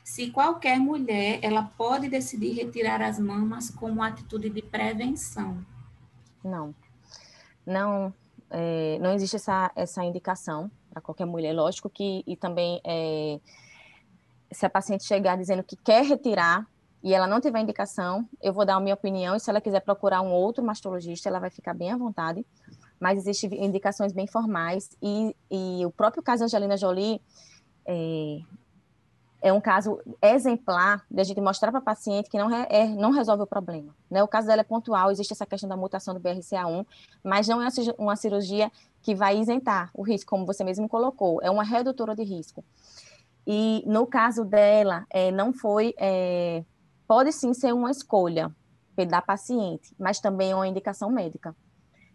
se 0.04 0.30
qualquer 0.30 0.78
mulher 0.78 1.38
ela 1.42 1.62
pode 1.62 2.08
decidir 2.08 2.52
retirar 2.52 3.00
as 3.00 3.18
mamas 3.18 3.70
como 3.70 4.02
atitude 4.02 4.50
de 4.50 4.62
prevenção. 4.62 5.64
Não, 6.44 6.74
não, 7.64 8.12
é, 8.50 8.98
não 9.00 9.12
existe 9.12 9.36
essa, 9.36 9.70
essa 9.76 10.04
indicação 10.04 10.70
para 10.90 11.00
qualquer 11.00 11.24
mulher. 11.24 11.54
Lógico 11.54 11.88
que 11.88 12.22
e 12.26 12.36
também 12.36 12.80
é, 12.84 13.40
se 14.50 14.66
a 14.66 14.70
paciente 14.70 15.04
chegar 15.04 15.36
dizendo 15.36 15.62
que 15.62 15.76
quer 15.76 16.04
retirar 16.04 16.66
e 17.02 17.14
ela 17.14 17.26
não 17.26 17.40
tiver 17.40 17.60
indicação, 17.60 18.28
eu 18.40 18.52
vou 18.52 18.64
dar 18.64 18.76
a 18.76 18.80
minha 18.80 18.94
opinião 18.94 19.34
e 19.34 19.40
se 19.40 19.50
ela 19.50 19.60
quiser 19.60 19.80
procurar 19.80 20.20
um 20.20 20.30
outro 20.30 20.62
mastologista, 20.62 21.28
ela 21.28 21.40
vai 21.40 21.50
ficar 21.50 21.74
bem 21.74 21.90
à 21.90 21.96
vontade. 21.96 22.44
Mas 23.00 23.18
existem 23.18 23.64
indicações 23.64 24.12
bem 24.12 24.26
formais 24.26 24.90
e, 25.02 25.34
e 25.50 25.84
o 25.84 25.90
próprio 25.90 26.22
caso 26.22 26.44
Angelina 26.44 26.76
Jolie 26.76 27.20
é, 27.84 28.38
é 29.42 29.52
um 29.52 29.60
caso 29.60 30.00
exemplar 30.22 31.04
de 31.10 31.20
a 31.20 31.24
gente 31.24 31.40
mostrar 31.40 31.72
para 31.72 31.80
a 31.80 31.82
paciente 31.82 32.30
que 32.30 32.38
não, 32.38 32.48
é, 32.54 32.86
não 32.88 33.10
resolve 33.10 33.42
o 33.42 33.46
problema. 33.46 33.92
Né? 34.08 34.22
O 34.22 34.28
caso 34.28 34.46
dela 34.46 34.60
é 34.60 34.64
pontual, 34.64 35.10
existe 35.10 35.32
essa 35.32 35.44
questão 35.44 35.68
da 35.68 35.76
mutação 35.76 36.14
do 36.14 36.20
BRCA1, 36.20 36.86
mas 37.24 37.48
não 37.48 37.60
é 37.60 37.66
uma 37.98 38.14
cirurgia 38.14 38.70
que 39.02 39.16
vai 39.16 39.36
isentar 39.36 39.90
o 39.92 40.02
risco, 40.02 40.30
como 40.30 40.46
você 40.46 40.62
mesmo 40.62 40.88
colocou, 40.88 41.40
é 41.42 41.50
uma 41.50 41.64
redutora 41.64 42.14
de 42.14 42.22
risco. 42.22 42.64
E 43.44 43.82
no 43.84 44.06
caso 44.06 44.44
dela, 44.44 45.04
é, 45.10 45.32
não 45.32 45.52
foi, 45.52 45.92
é, 45.98 46.64
pode 47.08 47.32
sim 47.32 47.52
ser 47.52 47.74
uma 47.74 47.90
escolha 47.90 48.54
da 49.08 49.20
paciente, 49.20 49.92
mas 49.98 50.20
também 50.20 50.52
é 50.52 50.54
uma 50.54 50.68
indicação 50.68 51.10
médica. 51.10 51.56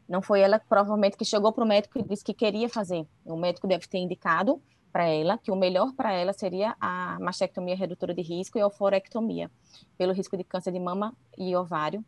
Não 0.08 0.22
foi 0.22 0.40
ela, 0.40 0.58
provavelmente, 0.70 1.18
que 1.18 1.26
chegou 1.26 1.52
para 1.52 1.66
o 1.66 1.68
médico 1.68 2.00
e 2.00 2.04
disse 2.04 2.24
que 2.24 2.34
queria 2.34 2.70
fazer. 2.70 3.06
O 3.26 3.36
médico 3.36 3.68
deve 3.68 3.86
ter 3.88 3.98
indicado, 3.98 4.62
para 4.92 5.06
ela, 5.08 5.38
que 5.38 5.52
o 5.52 5.56
melhor 5.56 5.94
para 5.94 6.14
ela 6.14 6.34
seria 6.34 6.76
a 6.80 7.18
mastectomia 7.20 7.76
redutora 7.76 8.14
de 8.14 8.22
risco 8.22 8.58
e 8.58 8.62
a 8.62 8.68
oforectomia, 8.68 9.52
pelo 9.98 10.14
risco 10.14 10.36
de 10.38 10.44
câncer 10.44 10.72
de 10.72 10.80
mama 10.80 11.16
e 11.38 11.56
ovário 11.56 12.04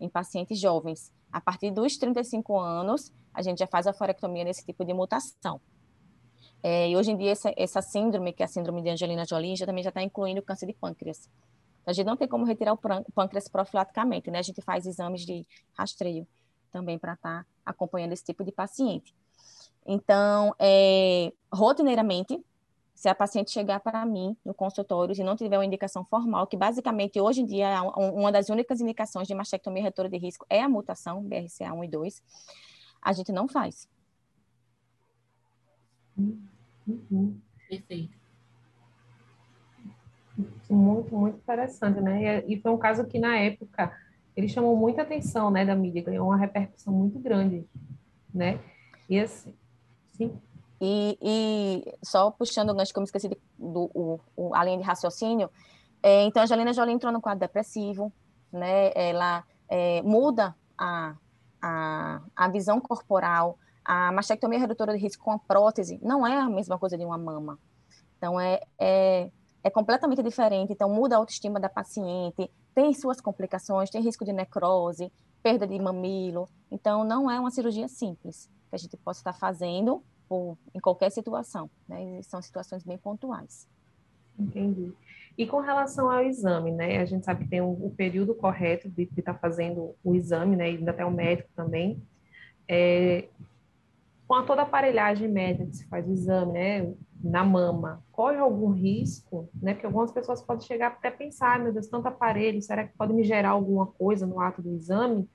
em 0.00 0.08
pacientes 0.08 0.58
jovens. 0.58 1.12
A 1.32 1.40
partir 1.40 1.70
dos 1.70 1.96
35 1.96 2.58
anos, 2.58 3.12
a 3.32 3.42
gente 3.42 3.58
já 3.58 3.66
faz 3.66 3.86
a 3.86 3.90
oforectomia 3.90 4.44
nesse 4.44 4.64
tipo 4.64 4.84
de 4.84 4.92
mutação. 4.92 5.60
É, 6.62 6.88
e 6.88 6.96
hoje 6.96 7.10
em 7.10 7.16
dia, 7.16 7.32
essa, 7.32 7.52
essa, 7.56 7.82
síndrome, 7.82 8.32
que 8.32 8.42
é 8.42 8.46
a 8.46 8.48
síndrome 8.48 8.80
de 8.82 8.88
Angelina 8.88 9.26
Jolie, 9.26 9.56
já 9.56 9.66
também 9.66 9.82
já 9.82 9.90
está 9.90 10.02
incluindo 10.02 10.40
o 10.40 10.42
câncer 10.42 10.66
de 10.66 10.72
pâncreas. 10.72 11.28
A 11.86 11.92
gente 11.92 12.06
não 12.06 12.16
tem 12.16 12.26
como 12.26 12.44
retirar 12.44 12.72
o 12.72 12.78
pâncreas 13.14 13.48
profilaticamente, 13.48 14.30
né? 14.30 14.38
A 14.38 14.42
gente 14.42 14.62
faz 14.62 14.86
exames 14.86 15.26
de 15.26 15.46
rastreio 15.76 16.26
também 16.72 16.98
para 16.98 17.12
estar 17.12 17.42
tá 17.42 17.46
acompanhando 17.66 18.12
esse 18.12 18.24
tipo 18.24 18.42
de 18.42 18.50
paciente. 18.50 19.14
Então, 19.86 20.54
é, 20.58 21.32
rotineiramente, 21.52 22.42
se 22.94 23.08
a 23.08 23.14
paciente 23.14 23.50
chegar 23.50 23.80
para 23.80 24.06
mim 24.06 24.36
no 24.44 24.54
consultório 24.54 25.14
e 25.14 25.22
não 25.22 25.36
tiver 25.36 25.58
uma 25.58 25.66
indicação 25.66 26.04
formal, 26.04 26.46
que 26.46 26.56
basicamente 26.56 27.20
hoje 27.20 27.42
em 27.42 27.44
dia 27.44 27.82
uma 27.82 28.32
das 28.32 28.48
únicas 28.48 28.80
indicações 28.80 29.28
de 29.28 29.34
mastectomia 29.34 29.82
redutora 29.82 30.08
de 30.08 30.16
risco 30.16 30.46
é 30.48 30.62
a 30.62 30.68
mutação 30.68 31.22
BRCA 31.22 31.74
1 31.74 31.84
e 31.84 31.88
2, 31.88 32.22
a 33.02 33.12
gente 33.12 33.32
não 33.32 33.46
faz. 33.46 33.88
Uhum. 36.16 37.38
Perfeito. 37.68 38.14
Muito, 40.70 41.14
muito 41.14 41.36
interessante, 41.36 42.00
né? 42.00 42.44
E 42.46 42.60
foi 42.60 42.72
um 42.72 42.78
caso 42.78 43.04
que, 43.06 43.18
na 43.18 43.36
época, 43.36 43.96
ele 44.36 44.48
chamou 44.48 44.76
muita 44.76 45.02
atenção, 45.02 45.50
né, 45.50 45.64
da 45.64 45.74
mídia, 45.74 46.02
ganhou 46.02 46.28
uma 46.28 46.36
repercussão 46.36 46.92
muito 46.92 47.18
grande, 47.18 47.66
né? 48.32 48.58
E 49.08 49.18
assim, 49.20 49.54
sim. 50.16 50.40
E, 50.80 51.18
e 51.22 51.94
só 52.02 52.30
puxando 52.30 52.70
o 52.70 52.74
gancho 52.74 52.92
que 52.92 52.98
eu 52.98 53.02
me 53.02 53.06
esqueci 53.06 53.28
de, 53.28 53.38
do 53.58 53.90
o, 53.94 54.20
o, 54.36 54.54
a 54.54 54.64
linha 54.64 54.78
de 54.78 54.82
raciocínio, 54.82 55.50
é, 56.02 56.24
então 56.24 56.42
a 56.42 56.44
Angelina 56.44 56.72
Jolie 56.72 56.94
entrou 56.94 57.12
no 57.12 57.20
quadro 57.20 57.40
depressivo, 57.40 58.12
né? 58.52 58.92
Ela 58.94 59.44
é, 59.68 60.02
muda 60.02 60.54
a, 60.76 61.14
a, 61.62 62.20
a 62.36 62.48
visão 62.48 62.80
corporal, 62.80 63.58
a 63.84 64.12
mastectomia 64.12 64.58
redutora 64.58 64.92
de 64.92 64.98
risco 64.98 65.24
com 65.24 65.32
a 65.32 65.38
prótese 65.38 65.98
não 66.02 66.26
é 66.26 66.38
a 66.38 66.48
mesma 66.48 66.78
coisa 66.78 66.98
de 66.98 67.04
uma 67.04 67.16
mama. 67.16 67.58
Então, 68.18 68.40
é, 68.40 68.60
é, 68.78 69.30
é 69.62 69.70
completamente 69.70 70.22
diferente. 70.22 70.72
Então, 70.72 70.88
muda 70.88 71.14
a 71.14 71.18
autoestima 71.18 71.60
da 71.60 71.68
paciente, 71.68 72.50
tem 72.74 72.92
suas 72.92 73.20
complicações, 73.20 73.90
tem 73.90 74.02
risco 74.02 74.24
de 74.24 74.32
necrose, 74.32 75.12
perda 75.42 75.66
de 75.66 75.78
mamilo. 75.78 76.48
Então, 76.70 77.04
não 77.04 77.30
é 77.30 77.38
uma 77.38 77.50
cirurgia 77.50 77.88
simples 77.88 78.48
que 78.74 78.86
a 78.86 78.90
gente 78.90 78.96
possa 78.96 79.20
estar 79.20 79.32
fazendo 79.32 80.02
por, 80.28 80.58
em 80.74 80.80
qualquer 80.80 81.10
situação. 81.10 81.70
Né? 81.88 82.20
São 82.22 82.42
situações 82.42 82.82
bem 82.82 82.98
pontuais. 82.98 83.68
Entendi. 84.38 84.92
E 85.38 85.46
com 85.46 85.60
relação 85.60 86.10
ao 86.10 86.22
exame, 86.22 86.70
né? 86.70 86.98
A 86.98 87.04
gente 87.04 87.24
sabe 87.24 87.44
que 87.44 87.50
tem 87.50 87.60
o 87.60 87.66
um, 87.66 87.86
um 87.86 87.90
período 87.90 88.34
correto 88.34 88.88
de 88.88 89.02
estar 89.02 89.34
tá 89.34 89.38
fazendo 89.38 89.94
o 90.02 90.14
exame, 90.14 90.56
né? 90.56 90.70
E 90.70 90.76
ainda 90.76 90.90
até 90.90 91.04
o 91.04 91.10
médico 91.10 91.48
também. 91.54 92.00
É, 92.68 93.28
com 94.26 94.34
a 94.34 94.42
toda 94.42 94.62
a 94.62 94.64
aparelhagem 94.64 95.28
médica 95.28 95.66
que 95.66 95.76
se 95.76 95.86
faz 95.86 96.06
o 96.08 96.12
exame, 96.12 96.52
né, 96.52 96.94
na 97.22 97.44
mama, 97.44 98.02
corre 98.10 98.38
algum 98.38 98.70
risco, 98.70 99.48
né, 99.60 99.74
porque 99.74 99.86
algumas 99.86 100.12
pessoas 100.12 100.42
podem 100.42 100.66
chegar 100.66 100.88
até 100.88 101.10
pensar, 101.10 101.58
meu 101.58 101.72
Deus, 101.72 101.88
tanto 101.88 102.08
aparelho, 102.08 102.60
será 102.62 102.86
que 102.86 102.96
pode 102.96 103.12
me 103.12 103.22
gerar 103.22 103.50
alguma 103.50 103.86
coisa 103.86 104.26
no 104.26 104.40
ato 104.40 104.62
do 104.62 104.74
exame? 104.74 105.28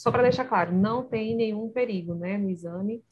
Só 0.00 0.10
para 0.10 0.22
deixar 0.22 0.46
claro, 0.46 0.72
não 0.72 1.04
tem 1.04 1.36
nenhum 1.36 1.68
perigo, 1.68 2.14
né, 2.14 2.38
no 2.38 2.48
exame. 2.48 3.04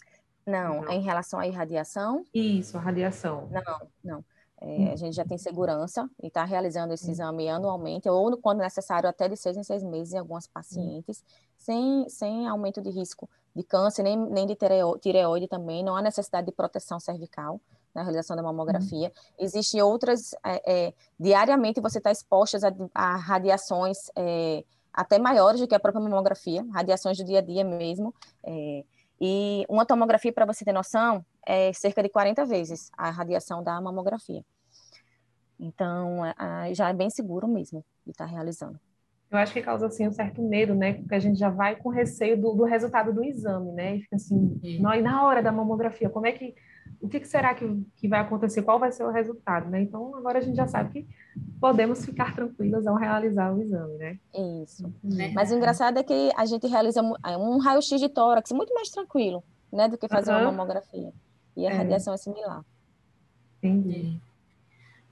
Não, 0.47 0.81
não. 0.81 0.91
em 0.91 1.03
relação 1.03 1.39
à 1.39 1.47
irradiação? 1.47 2.25
Isso, 2.33 2.79
a 2.79 2.81
radiação. 2.81 3.47
Não, 3.51 3.89
não. 4.03 4.25
É, 4.59 4.93
a 4.93 4.97
gente 4.97 5.15
já 5.15 5.23
tem 5.23 5.37
segurança 5.37 6.09
e 6.23 6.29
está 6.29 6.45
realizando 6.45 6.95
esse 6.95 7.11
exame 7.11 7.47
anualmente, 7.47 8.09
ou 8.09 8.35
quando 8.39 8.61
necessário, 8.61 9.07
até 9.07 9.29
de 9.29 9.37
seis 9.37 9.59
em 9.59 9.63
seis 9.63 9.83
meses 9.83 10.15
em 10.15 10.19
algumas 10.19 10.47
pacientes, 10.47 11.23
sem, 11.59 12.09
sem 12.09 12.49
aumento 12.49 12.81
de 12.81 12.89
risco 12.89 13.29
de 13.55 13.63
câncer, 13.63 14.03
nem, 14.03 14.17
nem 14.17 14.47
de 14.47 14.57
tireoide 14.99 15.47
também, 15.47 15.85
não 15.85 15.95
há 15.95 16.01
necessidade 16.01 16.47
de 16.47 16.53
proteção 16.53 16.99
cervical 16.99 17.61
na 17.95 18.01
realização 18.01 18.35
da 18.35 18.43
mamografia. 18.43 19.09
Uhum. 19.09 19.45
Existem 19.45 19.83
outras, 19.83 20.33
é, 20.43 20.87
é, 20.87 20.95
diariamente 21.21 21.83
você 21.83 21.99
está 21.99 22.11
exposta 22.11 22.59
a, 22.95 23.13
a 23.13 23.17
radiações 23.17 24.11
é, 24.17 24.65
até 24.99 25.17
maiores 25.17 25.61
do 25.61 25.69
que 25.69 25.77
a 25.77 25.79
própria 25.79 26.03
mamografia, 26.03 26.67
radiações 26.73 27.17
do 27.17 27.25
dia 27.25 27.39
a 27.39 27.41
dia 27.41 27.63
mesmo, 27.63 28.13
é, 28.45 28.85
e 29.21 29.65
uma 29.69 29.87
tomografia, 29.87 30.33
para 30.33 30.45
você 30.45 30.65
ter 30.65 30.73
noção, 30.73 31.25
é 31.47 31.73
cerca 31.73 32.03
de 32.03 32.09
40 32.09 32.45
vezes 32.45 32.91
a 32.99 33.09
radiação 33.09 33.63
da 33.63 33.81
mamografia. 33.81 34.45
Então, 35.59 36.23
já 36.73 36.89
é 36.89 36.93
bem 36.93 37.11
seguro 37.11 37.47
mesmo 37.47 37.85
de 38.05 38.11
estar 38.11 38.27
tá 38.27 38.31
realizando. 38.31 38.79
Eu 39.31 39.39
acho 39.39 39.53
que 39.53 39.63
causa, 39.63 39.87
assim, 39.87 40.09
um 40.09 40.13
certo 40.13 40.43
medo, 40.43 40.75
né? 40.75 40.95
Porque 40.95 41.15
a 41.15 41.21
gente 41.21 41.39
já 41.39 41.51
vai 41.51 41.77
com 41.77 41.91
receio 41.91 42.41
do, 42.41 42.55
do 42.55 42.65
resultado 42.65 43.13
do 43.13 43.23
exame, 43.23 43.71
né? 43.73 43.97
E 43.97 44.03
fica 44.03 44.17
assim, 44.17 44.59
e 44.65 44.81
na 44.81 45.25
hora 45.25 45.43
da 45.43 45.53
mamografia, 45.53 46.11
como 46.11 46.27
é 46.27 46.33
que 46.33 46.55
o 47.01 47.09
que, 47.09 47.25
será 47.25 47.55
que, 47.55 47.87
que 47.97 48.09
vai 48.09 48.21
acontecer, 48.21 48.63
qual 48.63 48.79
vai 48.79 48.91
ser 48.91 49.05
o 49.05 49.11
resultado, 49.11 49.69
né? 49.69 49.83
Então, 49.83 50.15
agora 50.17 50.39
a 50.39 50.41
gente 50.41 50.57
já 50.57 50.67
sabe 50.67 50.91
que 50.91 51.09
podemos 51.61 52.05
ficar 52.05 52.35
tranquilas 52.35 52.87
ao 52.87 52.97
realizar 52.97 53.55
o 53.55 53.61
exame, 53.61 53.97
né? 53.97 54.19
Isso. 54.63 54.85
Uhum. 55.03 55.33
Mas 55.35 55.51
o 55.51 55.55
engraçado 55.55 55.99
é 55.99 56.03
que 56.03 56.31
a 56.37 56.45
gente 56.45 56.67
realiza 56.67 57.01
é, 57.25 57.37
um 57.37 57.59
raio-x 57.59 58.01
de 58.01 58.09
tórax 58.09 58.51
muito 58.53 58.75
mais 58.75 58.89
tranquilo, 58.91 59.43
né, 59.73 59.89
do 59.89 59.97
que 59.97 60.09
fazer 60.09 60.33
uhum. 60.33 60.43
uma 60.43 60.53
mamografia. 60.53 61.13
E 61.57 61.67
a 61.67 61.71
é. 61.71 61.75
radiação 61.75 62.15
é 62.15 62.17
similar. 62.17 62.65
Entendi. 63.63 64.21
É. 64.25 64.29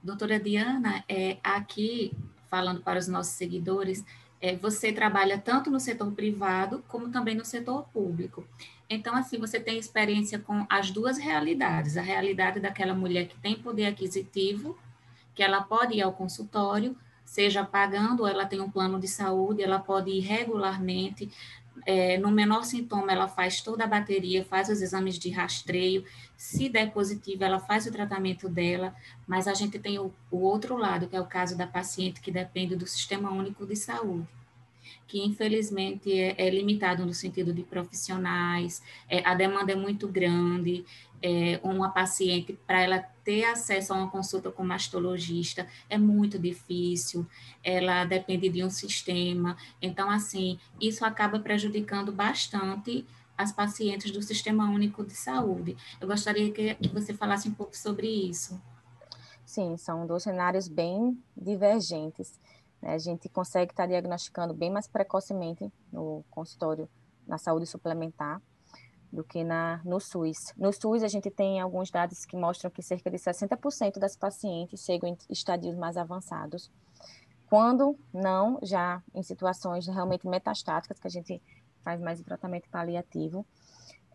Doutora 0.01 0.39
Diana, 0.39 1.03
é, 1.09 1.37
aqui, 1.43 2.13
falando 2.49 2.81
para 2.81 2.99
os 2.99 3.07
nossos 3.07 3.33
seguidores, 3.33 4.05
é, 4.39 4.55
você 4.55 4.91
trabalha 4.91 5.37
tanto 5.37 5.69
no 5.69 5.79
setor 5.79 6.11
privado 6.11 6.83
como 6.87 7.09
também 7.09 7.35
no 7.35 7.43
setor 7.43 7.87
público. 7.89 8.45
Então, 8.89 9.15
assim, 9.15 9.37
você 9.37 9.59
tem 9.59 9.77
experiência 9.77 10.39
com 10.39 10.65
as 10.69 10.91
duas 10.91 11.17
realidades: 11.17 11.97
a 11.97 12.01
realidade 12.01 12.59
daquela 12.59 12.93
mulher 12.93 13.27
que 13.27 13.37
tem 13.37 13.55
poder 13.55 13.87
aquisitivo, 13.87 14.77
que 15.35 15.43
ela 15.43 15.61
pode 15.61 15.95
ir 15.95 16.01
ao 16.01 16.13
consultório, 16.13 16.95
seja 17.25 17.65
pagando, 17.65 18.21
ou 18.21 18.27
ela 18.27 18.45
tem 18.45 18.61
um 18.61 18.71
plano 18.71 18.99
de 18.99 19.07
saúde, 19.07 19.61
ela 19.61 19.79
pode 19.79 20.09
ir 20.09 20.21
regularmente. 20.21 21.29
É, 21.85 22.17
no 22.17 22.31
menor 22.31 22.65
sintoma, 22.65 23.11
ela 23.11 23.27
faz 23.27 23.61
toda 23.61 23.83
a 23.83 23.87
bateria, 23.87 24.43
faz 24.43 24.67
os 24.67 24.81
exames 24.81 25.19
de 25.19 25.29
rastreio. 25.29 26.03
Se 26.35 26.67
der 26.67 26.91
positivo, 26.91 27.43
ela 27.43 27.59
faz 27.59 27.85
o 27.85 27.91
tratamento 27.91 28.49
dela. 28.49 28.95
Mas 29.27 29.47
a 29.47 29.53
gente 29.53 29.77
tem 29.77 29.99
o, 29.99 30.11
o 30.31 30.39
outro 30.39 30.75
lado, 30.75 31.07
que 31.07 31.15
é 31.15 31.21
o 31.21 31.25
caso 31.25 31.57
da 31.57 31.67
paciente 31.67 32.19
que 32.19 32.31
depende 32.31 32.75
do 32.75 32.87
Sistema 32.87 33.31
Único 33.31 33.65
de 33.65 33.75
Saúde 33.75 34.27
que 35.07 35.23
infelizmente 35.23 36.11
é, 36.11 36.35
é 36.37 36.49
limitado 36.49 37.05
no 37.05 37.13
sentido 37.13 37.53
de 37.53 37.63
profissionais, 37.63 38.81
é, 39.09 39.27
a 39.27 39.33
demanda 39.33 39.71
é 39.71 39.75
muito 39.75 40.07
grande, 40.07 40.85
é, 41.21 41.59
uma 41.63 41.89
paciente, 41.89 42.57
para 42.65 42.81
ela 42.81 42.99
ter 43.23 43.45
acesso 43.45 43.93
a 43.93 43.97
uma 43.97 44.09
consulta 44.09 44.51
com 44.51 44.63
mastologista, 44.63 45.67
é 45.89 45.97
muito 45.97 46.37
difícil, 46.37 47.25
ela 47.63 48.05
depende 48.05 48.49
de 48.49 48.63
um 48.63 48.69
sistema, 48.69 49.57
então, 49.81 50.09
assim, 50.09 50.59
isso 50.79 51.03
acaba 51.03 51.39
prejudicando 51.39 52.11
bastante 52.11 53.05
as 53.37 53.51
pacientes 53.51 54.11
do 54.11 54.21
Sistema 54.21 54.69
Único 54.69 55.05
de 55.05 55.13
Saúde. 55.13 55.77
Eu 56.01 56.07
gostaria 56.07 56.51
que, 56.51 56.73
que 56.75 56.87
você 56.89 57.13
falasse 57.13 57.47
um 57.47 57.53
pouco 57.53 57.77
sobre 57.77 58.07
isso. 58.07 58.59
Sim, 59.45 59.77
são 59.77 60.05
dois 60.05 60.23
cenários 60.23 60.67
bem 60.67 61.17
divergentes. 61.35 62.39
Né? 62.81 62.93
A 62.93 62.97
gente 62.97 63.29
consegue 63.29 63.71
estar 63.71 63.85
diagnosticando 63.85 64.53
bem 64.53 64.69
mais 64.69 64.87
precocemente 64.87 65.71
no 65.91 66.23
consultório, 66.29 66.89
na 67.27 67.37
saúde 67.37 67.65
suplementar, 67.65 68.41
do 69.11 69.23
que 69.23 69.43
na, 69.43 69.81
no 69.85 69.99
SUS. 69.99 70.53
No 70.57 70.71
SUS, 70.71 71.03
a 71.03 71.07
gente 71.07 71.29
tem 71.29 71.59
alguns 71.59 71.89
dados 71.89 72.25
que 72.25 72.35
mostram 72.35 72.69
que 72.69 72.81
cerca 72.81 73.09
de 73.09 73.17
60% 73.17 73.99
das 73.99 74.15
pacientes 74.15 74.81
chegam 74.81 75.09
em 75.09 75.17
estadios 75.29 75.75
mais 75.75 75.97
avançados. 75.97 76.69
Quando 77.49 77.97
não, 78.13 78.59
já 78.61 79.01
em 79.15 79.23
situações 79.23 79.87
realmente 79.87 80.27
metastáticas, 80.27 80.99
que 80.99 81.07
a 81.07 81.11
gente 81.11 81.41
faz 81.83 82.01
mais 82.01 82.19
o 82.19 82.23
tratamento 82.23 82.69
paliativo. 82.69 83.45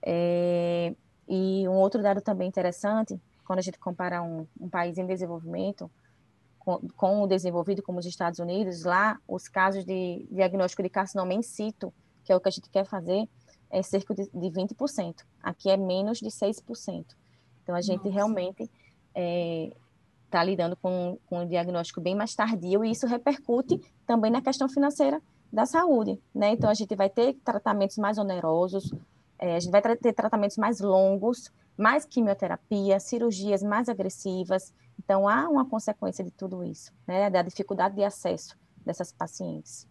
É, 0.05 0.95
e 1.27 1.67
um 1.67 1.73
outro 1.73 2.03
dado 2.03 2.21
também 2.21 2.49
interessante, 2.49 3.19
quando 3.47 3.61
a 3.61 3.63
gente 3.63 3.79
compara 3.79 4.23
um, 4.23 4.47
um 4.61 4.69
país 4.69 4.99
em 4.99 5.07
desenvolvimento, 5.07 5.91
com, 6.65 6.79
com 6.97 7.23
o 7.23 7.27
desenvolvido 7.27 7.83
como 7.83 7.99
os 7.99 8.07
Estados 8.07 8.39
Unidos, 8.39 8.85
lá 8.85 9.19
os 9.27 9.49
casos 9.49 9.85
de 9.85 10.27
diagnóstico 10.31 10.83
de 10.83 10.89
carcinoma 10.89 11.35
in 11.35 11.43
situ, 11.43 11.93
que 12.23 12.33
é 12.33 12.37
o 12.37 12.41
que 12.41 12.49
a 12.49 12.53
gente 12.53 12.71
quer 12.71 12.85
fazer, 12.85 13.29
é 13.69 13.83
cerca 13.83 14.15
de, 14.15 14.31
de 14.33 14.49
20%. 14.49 15.25
Aqui 15.43 15.71
é 15.71 15.77
menos 15.77 16.19
de 16.19 16.29
6%. 16.29 17.05
Então, 17.63 17.75
a 17.75 17.81
gente 17.81 18.05
Nossa. 18.05 18.15
realmente 18.15 18.63
está 18.63 18.71
é, 19.17 19.73
tá 20.31 20.45
lidando 20.45 20.77
com, 20.77 21.19
com 21.27 21.41
um 21.41 21.49
diagnóstico 21.49 22.01
bem 22.01 22.15
mais 22.15 22.33
tardio 22.33 22.85
e 22.85 22.93
isso 22.93 23.09
repercute 23.09 23.81
também 24.07 24.31
na 24.31 24.41
questão 24.41 24.69
financeira 24.69 25.21
da 25.53 25.67
saúde, 25.67 26.21
né? 26.33 26.53
Então, 26.53 26.71
a 26.71 26.75
gente 26.75 26.95
vai 26.95 27.11
ter 27.11 27.35
tratamentos 27.45 27.99
mais 27.99 28.19
onerosos, 28.19 28.93
é, 29.37 29.57
a 29.57 29.59
gente 29.59 29.73
vai 29.73 29.83
ter 29.83 30.13
tratamentos 30.13 30.57
mais 30.57 30.81
longos, 30.81 31.51
mais 31.77 32.05
quimioterapia, 32.05 33.01
cirurgias 33.01 33.65
mais 33.65 33.89
agressivas, 33.89 34.73
então, 35.05 35.29
há 35.29 35.49
uma 35.49 35.65
consequência 35.65 36.25
de 36.25 36.31
tudo 36.31 36.63
isso, 36.65 36.93
né, 37.07 37.29
da 37.29 37.43
dificuldade 37.43 37.97
de 37.97 38.05
acesso 38.05 38.57
dessas 38.85 39.13
pacientes. 39.13 39.89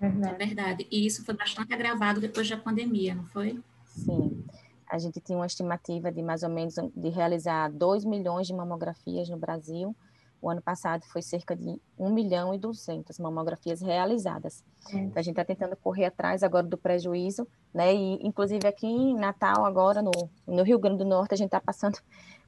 É 0.00 0.34
verdade. 0.34 0.86
E 0.90 1.06
isso 1.06 1.24
foi 1.24 1.34
bastante 1.34 1.72
agravado 1.72 2.20
depois 2.20 2.48
da 2.48 2.56
pandemia, 2.56 3.14
não 3.14 3.24
foi? 3.26 3.62
Sim. 3.86 4.44
A 4.90 4.98
gente 4.98 5.20
tinha 5.20 5.38
uma 5.38 5.46
estimativa 5.46 6.12
de 6.12 6.20
mais 6.20 6.42
ou 6.42 6.50
menos 6.50 6.74
de 6.74 7.08
realizar 7.08 7.70
2 7.70 8.04
milhões 8.04 8.46
de 8.46 8.52
mamografias 8.52 9.28
no 9.28 9.38
Brasil. 9.38 9.96
O 10.42 10.50
ano 10.50 10.60
passado 10.60 11.04
foi 11.06 11.22
cerca 11.22 11.56
de 11.56 11.80
1 11.98 12.10
milhão 12.12 12.52
e 12.52 12.58
200 12.58 13.18
mamografias 13.18 13.80
realizadas. 13.80 14.62
Então, 14.90 15.12
a 15.14 15.22
gente 15.22 15.40
está 15.40 15.44
tentando 15.44 15.74
correr 15.76 16.04
atrás 16.04 16.42
agora 16.42 16.66
do 16.66 16.76
prejuízo, 16.76 17.48
né? 17.72 17.94
E, 17.94 18.26
inclusive, 18.26 18.68
aqui 18.68 18.86
em 18.86 19.14
Natal, 19.14 19.64
agora, 19.64 20.02
no, 20.02 20.10
no 20.46 20.62
Rio 20.62 20.78
Grande 20.78 20.98
do 20.98 21.04
Norte, 21.06 21.32
a 21.32 21.36
gente 21.36 21.46
está 21.46 21.60
passando 21.60 21.98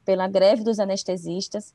pela 0.06 0.26
greve 0.26 0.64
dos 0.64 0.78
anestesistas. 0.78 1.74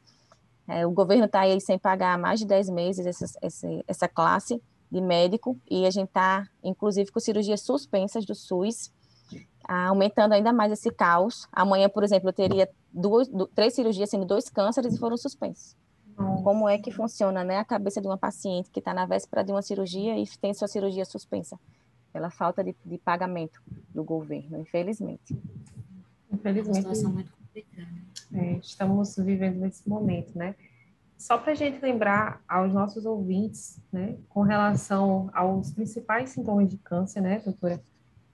É, 0.67 0.87
o 0.87 0.91
governo 0.91 1.25
está 1.25 1.41
aí 1.41 1.59
sem 1.61 1.77
pagar 1.77 2.13
há 2.13 2.17
mais 2.17 2.39
de 2.39 2.45
10 2.47 2.69
meses 2.69 3.05
essa, 3.05 3.25
essa, 3.41 3.67
essa 3.87 4.07
classe 4.07 4.61
de 4.89 4.99
médico, 4.99 5.57
e 5.69 5.85
a 5.85 5.91
gente 5.91 6.07
está, 6.07 6.45
inclusive, 6.63 7.11
com 7.11 7.19
cirurgias 7.19 7.61
suspensas 7.61 8.25
do 8.25 8.35
SUS, 8.35 8.91
aumentando 9.63 10.33
ainda 10.33 10.51
mais 10.51 10.71
esse 10.71 10.91
caos. 10.91 11.47
Amanhã, 11.51 11.87
por 11.87 12.03
exemplo, 12.03 12.27
eu 12.27 12.33
teria 12.33 12.69
duas, 12.91 13.29
três 13.55 13.73
cirurgias, 13.73 14.09
sendo 14.09 14.25
dois 14.25 14.49
cânceres, 14.49 14.93
e 14.93 14.97
foram 14.97 15.15
suspensos. 15.15 15.77
Como 16.43 16.67
é 16.67 16.77
que 16.77 16.91
funciona 16.91 17.43
né, 17.43 17.57
a 17.57 17.65
cabeça 17.65 18.01
de 18.01 18.07
uma 18.07 18.17
paciente 18.17 18.69
que 18.69 18.79
está 18.79 18.93
na 18.93 19.05
véspera 19.05 19.43
de 19.43 19.51
uma 19.51 19.61
cirurgia 19.61 20.17
e 20.17 20.27
tem 20.39 20.53
sua 20.53 20.67
cirurgia 20.67 21.05
suspensa? 21.05 21.57
Pela 22.11 22.29
falta 22.29 22.63
de, 22.63 22.75
de 22.85 22.97
pagamento 22.97 23.61
do 23.89 24.03
governo, 24.03 24.59
infelizmente. 24.59 25.35
Infelizmente. 26.31 26.85
É 26.85 26.87
uma 26.87 26.95
situação 26.95 27.13
muito 27.13 27.31
complicada. 27.31 28.10
É, 28.33 28.53
estamos 28.61 29.15
vivendo 29.17 29.57
nesse 29.57 29.87
momento, 29.87 30.37
né? 30.37 30.55
Só 31.17 31.37
para 31.37 31.51
a 31.51 31.55
gente 31.55 31.79
lembrar 31.79 32.41
aos 32.47 32.73
nossos 32.73 33.05
ouvintes, 33.05 33.79
né, 33.91 34.17
com 34.27 34.41
relação 34.41 35.29
aos 35.33 35.71
principais 35.71 36.31
sintomas 36.31 36.67
de 36.67 36.77
câncer, 36.77 37.21
né, 37.21 37.39
doutora? 37.45 37.79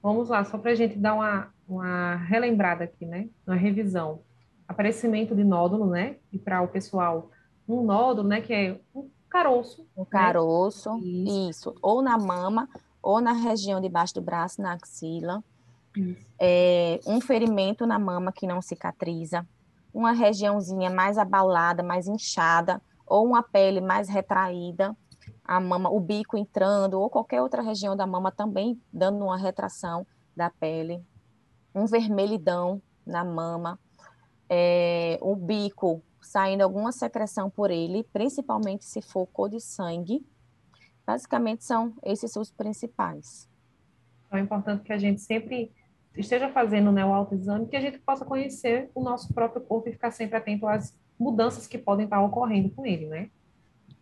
Vamos 0.01 0.29
lá, 0.29 0.45
só 0.45 0.57
para 0.57 0.71
a 0.71 0.75
gente 0.75 0.97
dar 0.97 1.15
uma, 1.15 1.49
uma 1.67 2.15
relembrada 2.15 2.85
aqui, 2.85 3.05
né, 3.05 3.27
uma 3.45 3.57
revisão. 3.57 4.21
Aparecimento 4.65 5.35
de 5.35 5.43
nódulo, 5.43 5.85
né, 5.85 6.15
e 6.31 6.37
para 6.37 6.61
o 6.61 6.67
pessoal 6.69 7.29
um 7.67 7.83
nódulo, 7.83 8.25
né, 8.25 8.39
que 8.39 8.53
é 8.53 8.79
um 8.95 9.09
caroço. 9.29 9.85
Um 9.97 10.01
né? 10.03 10.07
caroço, 10.09 10.97
isso. 10.99 11.49
isso. 11.49 11.75
Ou 11.81 12.01
na 12.01 12.17
mama, 12.17 12.69
ou 13.01 13.19
na 13.19 13.33
região 13.33 13.81
debaixo 13.81 14.13
do 14.13 14.21
braço, 14.21 14.61
na 14.61 14.71
axila. 14.73 15.43
É, 16.39 16.99
um 17.05 17.19
ferimento 17.19 17.85
na 17.85 17.97
mama 17.99 18.31
que 18.31 18.47
não 18.47 18.61
cicatriza. 18.61 19.45
Uma 19.93 20.11
regiãozinha 20.11 20.89
mais 20.89 21.17
abalada, 21.17 21.81
mais 21.81 22.07
inchada, 22.07 22.81
ou 23.05 23.25
uma 23.25 23.41
pele 23.41 23.81
mais 23.81 24.09
retraída. 24.09 24.95
A 25.43 25.59
mama, 25.59 25.89
o 25.89 25.99
bico 25.99 26.37
entrando, 26.37 26.99
ou 26.99 27.09
qualquer 27.09 27.41
outra 27.41 27.61
região 27.61 27.95
da 27.95 28.05
mama 28.05 28.31
também 28.31 28.81
dando 28.91 29.23
uma 29.23 29.37
retração 29.37 30.05
da 30.35 30.49
pele. 30.49 31.03
Um 31.73 31.85
vermelhidão 31.85 32.81
na 33.05 33.23
mama. 33.23 33.79
É, 34.49 35.17
o 35.21 35.35
bico 35.35 36.03
saindo 36.21 36.61
alguma 36.61 36.91
secreção 36.91 37.49
por 37.49 37.71
ele, 37.71 38.03
principalmente 38.11 38.85
se 38.85 39.01
for 39.01 39.25
cor 39.27 39.49
de 39.49 39.59
sangue. 39.61 40.25
Basicamente, 41.05 41.63
são 41.63 41.93
esses 42.03 42.35
os 42.35 42.51
principais. 42.51 43.49
Então, 44.25 44.39
é 44.39 44.41
importante 44.41 44.83
que 44.83 44.91
a 44.91 44.97
gente 44.97 45.21
sempre 45.21 45.71
esteja 46.17 46.49
fazendo 46.49 46.91
né, 46.91 47.05
o 47.05 47.13
autoexame, 47.13 47.67
que 47.67 47.75
a 47.75 47.81
gente 47.81 47.99
possa 47.99 48.25
conhecer 48.25 48.89
o 48.93 49.01
nosso 49.01 49.33
próprio 49.33 49.61
corpo 49.61 49.89
e 49.89 49.91
ficar 49.91 50.11
sempre 50.11 50.37
atento 50.37 50.67
às 50.67 50.95
mudanças 51.19 51.67
que 51.67 51.77
podem 51.77 52.05
estar 52.05 52.21
ocorrendo 52.21 52.69
com 52.69 52.85
ele, 52.85 53.07
né? 53.07 53.29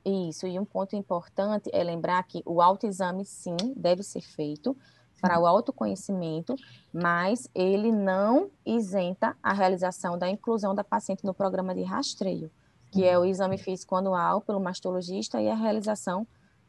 Isso, 0.06 0.46
e 0.46 0.60
um 0.60 0.66
ponto 0.66 0.96
importante 0.96 1.70
é 1.74 1.84
lembrar 1.84 2.22
que 2.24 2.44
o 2.46 2.62
autoexame, 2.62 3.26
sim, 3.26 3.58
deve 3.76 4.04
ser 4.04 4.22
feito, 4.22 4.78
para 5.22 5.40
o 5.40 5.48
autoconhecimento, 5.48 6.56
mas 6.94 7.50
ele 7.56 7.92
não 7.92 8.52
isenta 8.66 9.36
a 9.42 9.54
realização 9.54 10.18
da 10.18 10.30
inclusão 10.30 10.76
da 10.76 10.84
paciente 10.84 11.26
no 11.26 11.34
programa 11.34 11.74
de 11.74 11.82
rastreio, 11.82 12.52
que 12.92 13.04
é 13.04 13.18
o 13.18 13.26
exame 13.26 13.58
físico 13.58 13.96
anual 13.96 14.42
pelo 14.42 14.60
mastologista 14.60 15.42
e 15.42 15.50
a 15.50 15.56
realização 15.56 16.28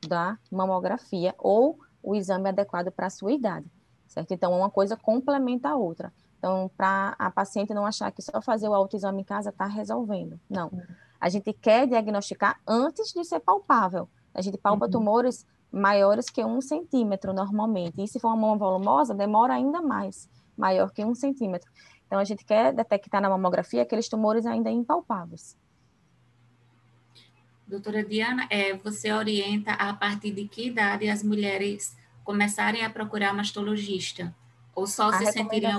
da 0.09 0.39
mamografia 0.51 1.35
ou 1.39 1.79
o 2.03 2.15
exame 2.15 2.49
adequado 2.49 2.91
para 2.91 3.09
a 3.09 3.11
sua 3.11 3.33
idade, 3.33 3.67
certo? 4.17 4.33
Então, 4.33 4.53
uma 4.53 4.71
coisa 4.71 4.97
complementa 4.97 5.69
a 5.69 5.77
outra. 5.77 6.13
Então, 6.39 6.71
para 6.77 7.15
a 7.19 7.31
paciente 7.31 7.75
não 7.75 7.85
achar 7.85 8.11
que 8.11 8.23
só 8.23 8.41
fazer 8.41 8.69
o 8.69 8.75
autoexame 8.75 9.21
em 9.21 9.25
casa 9.25 9.51
está 9.51 9.67
resolvendo. 9.67 10.41
Não. 10.49 10.71
A 11.21 11.29
gente 11.29 11.53
quer 11.53 11.87
diagnosticar 11.87 12.59
antes 12.67 13.13
de 13.13 13.25
ser 13.25 13.41
palpável. 13.41 14.09
A 14.35 14.41
gente 14.41 14.57
palpa 14.57 14.87
uhum. 14.87 14.91
tumores 14.91 15.47
maiores 15.71 16.31
que 16.31 16.43
um 16.45 16.61
centímetro 16.61 17.33
normalmente. 17.33 18.03
E 18.03 18.09
se 18.09 18.19
for 18.19 18.29
uma 18.29 18.37
mama 18.37 18.57
volumosa, 18.57 19.15
demora 19.15 19.55
ainda 19.55 19.83
mais, 19.83 20.29
maior 20.57 20.91
que 20.93 21.05
um 21.05 21.15
centímetro. 21.15 21.71
Então, 22.07 22.19
a 22.19 22.25
gente 22.25 22.45
quer 22.45 22.73
detectar 22.73 23.21
na 23.21 23.29
mamografia 23.29 23.83
aqueles 23.83 24.09
tumores 24.09 24.47
ainda 24.47 24.71
impalpáveis. 24.71 25.57
Doutora 27.67 28.05
Diana, 28.05 28.47
é, 28.49 28.75
você 28.75 29.13
orienta 29.13 29.73
a 29.73 29.93
partir 29.93 30.31
de 30.31 30.47
que 30.47 30.69
idade 30.69 31.09
as 31.09 31.25
mulheres 31.25 31.97
começarem 32.27 32.85
a 32.85 32.91
procurar 32.91 33.33
mastologista? 33.33 34.35
Ou 34.75 34.87
só 34.87 35.09
a 35.09 35.19
se 35.19 35.33
sentirem... 35.33 35.71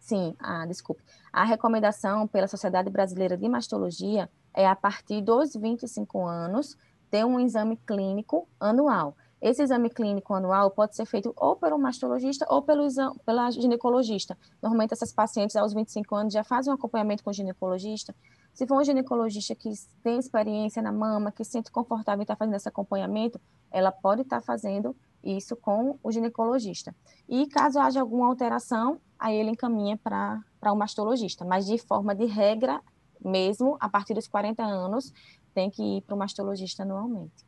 Sim, 0.00 0.36
ah, 0.38 0.66
desculpe. 0.66 1.02
A 1.32 1.44
recomendação 1.44 2.26
pela 2.26 2.46
Sociedade 2.46 2.90
Brasileira 2.90 3.38
de 3.38 3.48
Mastologia 3.48 4.28
é 4.52 4.66
a 4.66 4.76
partir 4.76 5.22
dos 5.22 5.54
25 5.54 6.26
anos, 6.26 6.76
ter 7.10 7.24
um 7.24 7.40
exame 7.40 7.78
clínico 7.86 8.46
anual. 8.60 9.16
Esse 9.40 9.62
exame 9.62 9.88
clínico 9.88 10.34
anual 10.34 10.70
pode 10.70 10.96
ser 10.96 11.06
feito 11.06 11.32
ou 11.36 11.56
pelo 11.56 11.78
mastologista 11.78 12.44
ou 12.48 12.60
pelo 12.60 12.84
exame, 12.84 13.18
pela 13.24 13.50
ginecologista. 13.50 14.36
Normalmente, 14.60 14.92
essas 14.92 15.12
pacientes 15.12 15.54
aos 15.54 15.72
25 15.72 16.14
anos 16.14 16.34
já 16.34 16.42
fazem 16.42 16.72
um 16.72 16.74
acompanhamento 16.74 17.22
com 17.22 17.30
o 17.30 17.32
ginecologista. 17.32 18.14
Se 18.54 18.66
for 18.66 18.80
um 18.80 18.84
ginecologista 18.84 19.54
que 19.54 19.68
tem 20.02 20.18
experiência 20.18 20.80
na 20.80 20.92
mama, 20.92 21.32
que 21.32 21.44
se 21.44 21.50
sente 21.50 21.72
confortável 21.72 22.20
em 22.20 22.22
estar 22.22 22.36
fazendo 22.36 22.54
esse 22.54 22.68
acompanhamento, 22.68 23.40
ela 23.70 23.90
pode 23.90 24.22
estar 24.22 24.40
fazendo 24.40 24.96
isso 25.22 25.56
com 25.56 25.98
o 26.02 26.12
ginecologista. 26.12 26.94
E 27.28 27.48
caso 27.48 27.80
haja 27.80 28.00
alguma 28.00 28.28
alteração, 28.28 29.00
aí 29.18 29.34
ele 29.34 29.50
encaminha 29.50 29.96
para 29.96 30.44
o 30.72 30.76
mastologista. 30.76 31.44
Mas 31.44 31.66
de 31.66 31.78
forma 31.78 32.14
de 32.14 32.26
regra, 32.26 32.80
mesmo 33.22 33.76
a 33.80 33.88
partir 33.88 34.14
dos 34.14 34.28
40 34.28 34.62
anos, 34.62 35.12
tem 35.52 35.68
que 35.68 35.82
ir 35.82 36.02
para 36.02 36.14
o 36.14 36.18
mastologista 36.18 36.84
anualmente. 36.84 37.44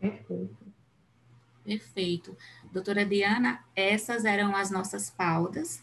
Perfeito. 0.00 0.56
Perfeito. 1.64 2.36
Doutora 2.72 3.04
Diana, 3.04 3.62
essas 3.76 4.24
eram 4.24 4.56
as 4.56 4.70
nossas 4.70 5.10
pautas 5.10 5.82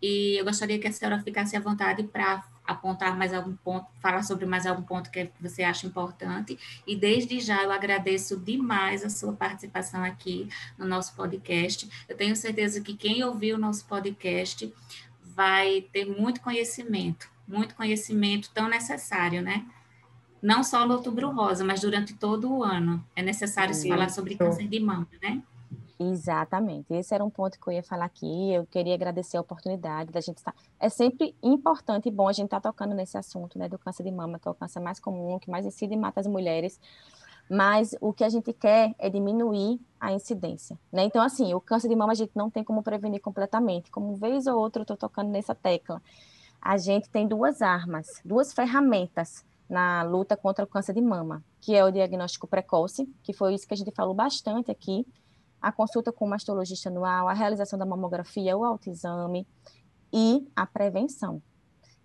e 0.00 0.38
eu 0.38 0.44
gostaria 0.44 0.78
que 0.78 0.86
a 0.86 0.92
senhora 0.92 1.22
ficasse 1.22 1.56
à 1.56 1.60
vontade 1.60 2.02
para 2.04 2.46
apontar 2.66 3.16
mais 3.16 3.32
algum 3.32 3.54
ponto, 3.56 3.86
falar 4.00 4.22
sobre 4.22 4.46
mais 4.46 4.66
algum 4.66 4.82
ponto 4.82 5.10
que 5.10 5.30
você 5.40 5.62
acha 5.62 5.86
importante. 5.86 6.58
E 6.86 6.96
desde 6.96 7.40
já 7.40 7.62
eu 7.62 7.70
agradeço 7.70 8.38
demais 8.38 9.04
a 9.04 9.10
sua 9.10 9.32
participação 9.32 10.02
aqui 10.02 10.48
no 10.78 10.86
nosso 10.86 11.14
podcast. 11.14 11.88
Eu 12.08 12.16
tenho 12.16 12.34
certeza 12.34 12.80
que 12.80 12.94
quem 12.94 13.22
ouviu 13.22 13.56
o 13.56 13.60
nosso 13.60 13.84
podcast 13.86 14.72
vai 15.22 15.82
ter 15.92 16.04
muito 16.04 16.40
conhecimento, 16.40 17.28
muito 17.46 17.74
conhecimento 17.74 18.50
tão 18.54 18.68
necessário, 18.68 19.42
né? 19.42 19.66
não 20.44 20.62
só 20.62 20.86
no 20.86 20.92
outubro 20.92 21.30
rosa, 21.30 21.64
mas 21.64 21.80
durante 21.80 22.12
todo 22.12 22.52
o 22.52 22.62
ano. 22.62 23.02
É 23.16 23.22
necessário 23.22 23.72
Isso. 23.72 23.80
se 23.80 23.88
falar 23.88 24.10
sobre 24.10 24.36
câncer 24.36 24.68
de 24.68 24.78
mama, 24.78 25.08
né? 25.22 25.42
Exatamente. 25.98 26.92
Esse 26.92 27.14
era 27.14 27.24
um 27.24 27.30
ponto 27.30 27.58
que 27.58 27.68
eu 27.68 27.72
ia 27.72 27.82
falar 27.82 28.06
aqui. 28.06 28.52
Eu 28.52 28.66
queria 28.66 28.94
agradecer 28.94 29.36
a 29.36 29.40
oportunidade 29.40 30.10
da 30.10 30.20
gente 30.20 30.38
estar. 30.38 30.54
É 30.78 30.88
sempre 30.88 31.36
importante 31.42 32.08
e 32.08 32.10
bom 32.10 32.28
a 32.28 32.32
gente 32.32 32.46
estar 32.46 32.60
tocando 32.60 32.94
nesse 32.94 33.16
assunto, 33.16 33.58
né, 33.58 33.68
do 33.68 33.78
câncer 33.78 34.02
de 34.02 34.10
mama, 34.10 34.38
que 34.38 34.48
é 34.48 34.50
o 34.50 34.54
câncer 34.54 34.80
mais 34.80 34.98
comum, 34.98 35.38
que 35.38 35.50
mais 35.50 35.64
incide 35.64 35.94
e 35.94 35.96
mata 35.96 36.20
as 36.20 36.26
mulheres. 36.26 36.80
Mas 37.48 37.94
o 38.00 38.12
que 38.12 38.24
a 38.24 38.28
gente 38.28 38.52
quer 38.52 38.94
é 38.98 39.08
diminuir 39.08 39.78
a 40.00 40.12
incidência, 40.12 40.78
né? 40.90 41.04
Então, 41.04 41.22
assim, 41.22 41.52
o 41.52 41.60
câncer 41.60 41.88
de 41.88 41.94
mama 41.94 42.12
a 42.12 42.14
gente 42.14 42.32
não 42.34 42.50
tem 42.50 42.64
como 42.64 42.82
prevenir 42.82 43.20
completamente. 43.20 43.90
Como 43.90 44.16
vez 44.16 44.46
ou 44.46 44.58
outra 44.58 44.80
eu 44.80 44.84
estou 44.84 44.96
tocando 44.96 45.28
nessa 45.28 45.54
tecla. 45.54 46.02
A 46.60 46.78
gente 46.78 47.08
tem 47.10 47.28
duas 47.28 47.60
armas, 47.60 48.06
duas 48.24 48.52
ferramentas 48.54 49.44
na 49.68 50.02
luta 50.02 50.36
contra 50.36 50.64
o 50.64 50.68
câncer 50.68 50.94
de 50.94 51.02
mama, 51.02 51.44
que 51.60 51.74
é 51.74 51.84
o 51.84 51.90
diagnóstico 51.90 52.46
precoce, 52.46 53.06
que 53.22 53.32
foi 53.32 53.54
isso 53.54 53.66
que 53.66 53.74
a 53.74 53.76
gente 53.76 53.90
falou 53.90 54.14
bastante 54.14 54.70
aqui, 54.70 55.06
a 55.64 55.72
consulta 55.72 56.12
com 56.12 56.26
o 56.26 56.28
mastologista 56.28 56.90
anual, 56.90 57.26
a 57.26 57.32
realização 57.32 57.78
da 57.78 57.86
mamografia, 57.86 58.54
o 58.54 58.64
autoexame 58.64 59.46
e 60.12 60.46
a 60.54 60.66
prevenção. 60.66 61.40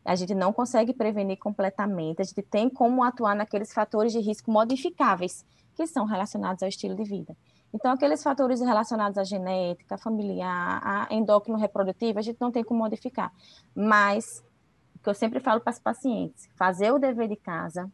A 0.05 0.15
gente 0.15 0.33
não 0.33 0.53
consegue 0.53 0.93
prevenir 0.93 1.37
completamente, 1.37 2.21
a 2.21 2.23
gente 2.23 2.41
tem 2.41 2.69
como 2.69 3.03
atuar 3.03 3.35
naqueles 3.35 3.73
fatores 3.73 4.13
de 4.13 4.19
risco 4.19 4.49
modificáveis, 4.49 5.45
que 5.75 5.85
são 5.85 6.05
relacionados 6.05 6.63
ao 6.63 6.69
estilo 6.69 6.95
de 6.95 7.03
vida. 7.03 7.35
Então, 7.73 7.91
aqueles 7.91 8.23
fatores 8.23 8.61
relacionados 8.61 9.17
à 9.17 9.25
genética, 9.25 9.97
familiar, 9.97 10.81
a 10.81 11.13
endócrino 11.13 11.59
reprodutivo, 11.59 12.17
a 12.17 12.21
gente 12.21 12.39
não 12.39 12.51
tem 12.51 12.63
como 12.63 12.79
modificar. 12.79 13.31
Mas 13.75 14.41
que 15.03 15.09
eu 15.09 15.13
sempre 15.13 15.41
falo 15.41 15.59
para 15.59 15.71
as 15.71 15.79
pacientes, 15.79 16.49
fazer 16.55 16.91
o 16.91 16.97
dever 16.97 17.27
de 17.27 17.35
casa, 17.35 17.91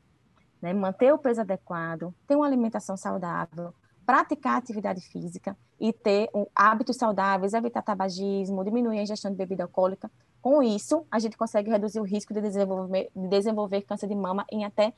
né, 0.62 0.74
manter 0.74 1.12
o 1.12 1.18
peso 1.18 1.42
adequado, 1.42 2.14
ter 2.28 2.36
uma 2.36 2.46
alimentação 2.46 2.96
saudável, 2.96 3.74
praticar 4.06 4.58
atividade 4.58 5.02
física 5.02 5.58
e 5.80 5.92
ter 5.92 6.30
um, 6.34 6.46
hábitos 6.56 6.98
saudáveis, 6.98 7.54
evitar 7.54 7.82
tabagismo, 7.82 8.64
diminuir 8.64 9.00
a 9.00 9.04
ingestão 9.04 9.32
de 9.32 9.38
bebida 9.38 9.64
alcoólica. 9.64 10.12
Com 10.42 10.62
isso, 10.62 11.06
a 11.10 11.18
gente 11.20 11.38
consegue 11.38 11.72
reduzir 11.72 12.00
o 12.00 12.04
risco 12.04 12.34
de 12.34 12.42
desenvolver, 12.42 13.10
de 13.16 13.28
desenvolver 13.28 13.82
câncer 13.82 14.08
de 14.08 14.16
mama 14.16 14.46
em 14.52 14.64
até 14.64 14.94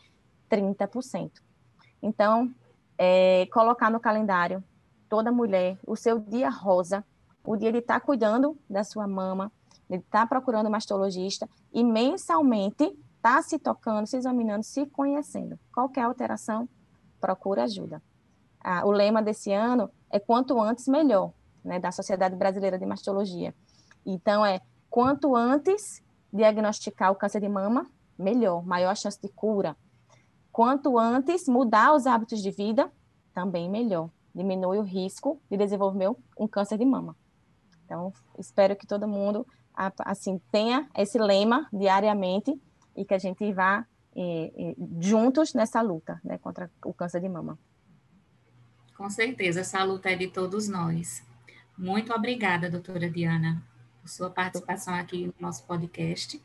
30%. 0.51 1.31
Então, 2.01 2.53
é, 2.97 3.47
colocar 3.51 3.89
no 3.89 3.99
calendário 3.99 4.63
toda 5.07 5.31
mulher 5.31 5.77
o 5.85 5.95
seu 5.95 6.19
dia 6.19 6.49
rosa, 6.49 7.03
o 7.43 7.55
dia 7.55 7.71
de 7.71 7.79
estar 7.79 7.99
tá 7.99 8.05
cuidando 8.05 8.57
da 8.69 8.83
sua 8.83 9.07
mama, 9.07 9.51
de 9.89 9.97
estar 9.97 10.21
tá 10.21 10.27
procurando 10.27 10.69
mastologista 10.69 11.49
e 11.73 11.83
mensalmente 11.83 12.83
estar 12.83 13.37
tá 13.37 13.41
se 13.41 13.57
tocando, 13.57 14.05
se 14.05 14.17
examinando, 14.17 14.63
se 14.63 14.85
conhecendo. 14.87 15.57
Qualquer 15.73 16.01
alteração, 16.01 16.67
procura 17.19 17.63
ajuda. 17.63 18.01
Ah, 18.69 18.85
o 18.85 18.91
lema 18.91 19.21
desse 19.21 19.53
ano 19.53 19.89
é 20.11 20.19
quanto 20.19 20.59
antes 20.61 20.89
melhor, 20.89 21.31
né, 21.63 21.79
da 21.79 21.89
Sociedade 21.89 22.35
Brasileira 22.35 22.77
de 22.77 22.85
Mastologia. 22.85 23.55
Então 24.05 24.45
é 24.45 24.59
quanto 24.89 25.37
antes 25.37 26.03
diagnosticar 26.33 27.09
o 27.13 27.15
câncer 27.15 27.39
de 27.39 27.47
mama, 27.47 27.89
melhor, 28.19 28.65
maior 28.65 28.93
chance 28.97 29.17
de 29.21 29.29
cura. 29.29 29.73
Quanto 30.51 30.99
antes 30.99 31.47
mudar 31.47 31.95
os 31.95 32.05
hábitos 32.05 32.41
de 32.41 32.51
vida, 32.51 32.91
também 33.33 33.69
melhor. 33.69 34.09
Diminui 34.35 34.79
o 34.79 34.83
risco 34.83 35.41
de 35.49 35.55
desenvolver 35.55 36.13
um 36.37 36.45
câncer 36.45 36.77
de 36.77 36.83
mama. 36.83 37.15
Então, 37.85 38.11
espero 38.37 38.75
que 38.75 38.85
todo 38.85 39.07
mundo 39.07 39.47
assim 39.99 40.41
tenha 40.51 40.89
esse 40.93 41.17
lema 41.17 41.69
diariamente 41.71 42.61
e 42.97 43.05
que 43.05 43.13
a 43.13 43.17
gente 43.17 43.49
vá 43.53 43.85
eh, 44.13 44.51
eh, 44.57 44.75
juntos 44.99 45.53
nessa 45.53 45.81
luta 45.81 46.19
né, 46.21 46.37
contra 46.37 46.69
o 46.83 46.93
câncer 46.93 47.21
de 47.21 47.29
mama. 47.29 47.57
Com 48.97 49.11
certeza, 49.11 49.59
essa 49.59 49.83
luta 49.83 50.09
é 50.09 50.15
de 50.15 50.27
todos 50.27 50.67
nós. 50.67 51.23
Muito 51.77 52.11
obrigada, 52.11 52.67
doutora 52.67 53.07
Diana, 53.07 53.61
por 54.01 54.09
sua 54.09 54.27
participação 54.27 54.95
aqui 54.95 55.27
no 55.27 55.33
nosso 55.39 55.63
podcast. 55.67 56.41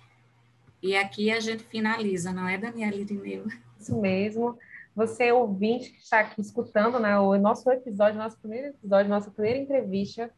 E 0.83 0.95
aqui 0.95 1.31
a 1.31 1.41
gente 1.41 1.65
finaliza, 1.65 2.31
não 2.31 2.47
é, 2.47 2.59
Daniela 2.59 2.95
Irineu? 2.95 3.47
Isso 3.81 3.99
mesmo. 3.99 4.59
Você, 4.95 5.33
ouvinte, 5.33 5.93
que 5.93 6.03
está 6.03 6.21
aqui 6.21 6.43
escutando 6.43 7.01
né, 7.01 7.19
o 7.19 7.39
nosso 7.39 7.71
episódio, 7.71 8.19
nosso 8.19 8.37
primeiro 8.37 8.69
episódio, 8.69 9.09
nossa 9.09 9.31
primeira 9.31 9.59
entrevista, 9.59 10.31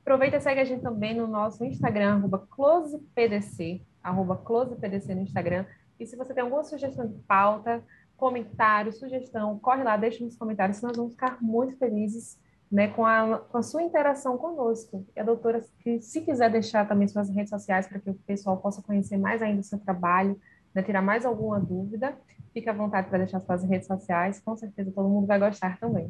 aproveita 0.00 0.38
e 0.38 0.40
segue 0.40 0.60
a 0.60 0.64
gente 0.64 0.82
também 0.82 1.14
no 1.14 1.28
nosso 1.28 1.64
Instagram, 1.64 2.14
arroba 2.14 2.44
closepdc, 2.50 3.80
arroba 4.02 4.36
closepdc 4.36 5.14
no 5.14 5.22
Instagram. 5.22 5.64
E 6.00 6.06
se 6.06 6.16
você 6.16 6.34
tem 6.34 6.42
alguma 6.42 6.64
sugestão 6.64 7.06
de 7.06 7.14
pauta, 7.20 7.84
comentário, 8.22 8.92
sugestão, 8.92 9.58
corre 9.58 9.82
lá, 9.82 9.96
deixa 9.96 10.24
nos 10.24 10.36
comentários, 10.36 10.80
nós 10.80 10.96
vamos 10.96 11.14
ficar 11.14 11.38
muito 11.42 11.76
felizes 11.76 12.38
né, 12.70 12.86
com, 12.86 13.04
a, 13.04 13.38
com 13.38 13.58
a 13.58 13.62
sua 13.64 13.82
interação 13.82 14.38
conosco. 14.38 15.04
E 15.16 15.18
a 15.18 15.24
doutora, 15.24 15.60
se 16.00 16.20
quiser 16.20 16.48
deixar 16.48 16.86
também 16.86 17.08
suas 17.08 17.28
redes 17.28 17.50
sociais 17.50 17.88
para 17.88 17.98
que 17.98 18.10
o 18.10 18.14
pessoal 18.14 18.58
possa 18.58 18.80
conhecer 18.80 19.16
mais 19.16 19.42
ainda 19.42 19.60
o 19.60 19.64
seu 19.64 19.76
trabalho, 19.76 20.40
né, 20.72 20.84
tirar 20.84 21.02
mais 21.02 21.26
alguma 21.26 21.58
dúvida, 21.58 22.16
fique 22.54 22.68
à 22.68 22.72
vontade 22.72 23.08
para 23.08 23.18
deixar 23.18 23.40
suas 23.40 23.64
redes 23.64 23.88
sociais, 23.88 24.38
com 24.38 24.56
certeza 24.56 24.92
todo 24.92 25.08
mundo 25.08 25.26
vai 25.26 25.40
gostar 25.40 25.76
também. 25.80 26.08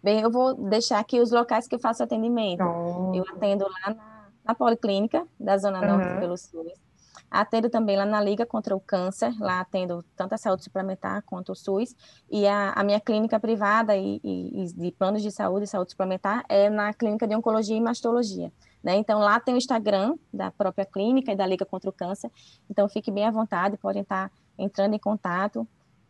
Bem, 0.00 0.20
eu 0.20 0.30
vou 0.30 0.54
deixar 0.54 1.00
aqui 1.00 1.18
os 1.18 1.32
locais 1.32 1.66
que 1.66 1.74
eu 1.74 1.80
faço 1.80 2.04
atendimento. 2.04 2.58
Pronto. 2.58 3.18
Eu 3.18 3.24
atendo 3.34 3.64
lá 3.64 3.92
na, 3.92 4.28
na 4.44 4.54
Policlínica, 4.54 5.26
da 5.38 5.58
Zona 5.58 5.80
Norte 5.80 6.12
uhum. 6.12 6.20
pelo 6.20 6.36
SUS. 6.36 6.89
Atendo 7.30 7.70
também 7.70 7.96
lá 7.96 8.04
na 8.04 8.20
Liga 8.20 8.44
contra 8.44 8.74
o 8.74 8.80
Câncer, 8.80 9.32
lá 9.38 9.60
atendo 9.60 10.04
tanto 10.16 10.34
a 10.34 10.38
saúde 10.38 10.64
suplementar 10.64 11.22
quanto 11.22 11.52
o 11.52 11.54
SUS, 11.54 11.94
e 12.30 12.46
a, 12.46 12.72
a 12.72 12.82
minha 12.82 13.00
clínica 13.00 13.38
privada 13.38 13.96
e, 13.96 14.20
e, 14.24 14.64
e, 14.64 14.72
de 14.72 14.90
planos 14.92 15.22
de 15.22 15.30
saúde 15.30 15.64
e 15.64 15.68
saúde 15.68 15.92
suplementar 15.92 16.44
é 16.48 16.68
na 16.68 16.92
clínica 16.92 17.26
de 17.26 17.34
oncologia 17.34 17.76
e 17.76 17.80
mastologia. 17.80 18.52
Né? 18.82 18.96
Então, 18.96 19.20
lá 19.20 19.38
tem 19.38 19.54
o 19.54 19.58
Instagram 19.58 20.16
da 20.32 20.50
própria 20.50 20.84
clínica 20.84 21.32
e 21.32 21.36
da 21.36 21.46
Liga 21.46 21.64
contra 21.64 21.88
o 21.88 21.92
Câncer, 21.92 22.30
então 22.68 22.88
fique 22.88 23.10
bem 23.10 23.26
à 23.26 23.30
vontade, 23.30 23.76
podem 23.76 24.02
estar 24.02 24.30
entrando 24.58 24.94
em 24.94 24.98
contato 24.98 25.66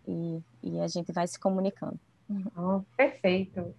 e, 0.06 0.40
e 0.62 0.80
a 0.80 0.88
gente 0.88 1.12
vai 1.12 1.26
se 1.26 1.38
comunicando. 1.38 1.98
Oh, 2.56 2.80
perfeito. 2.96 3.74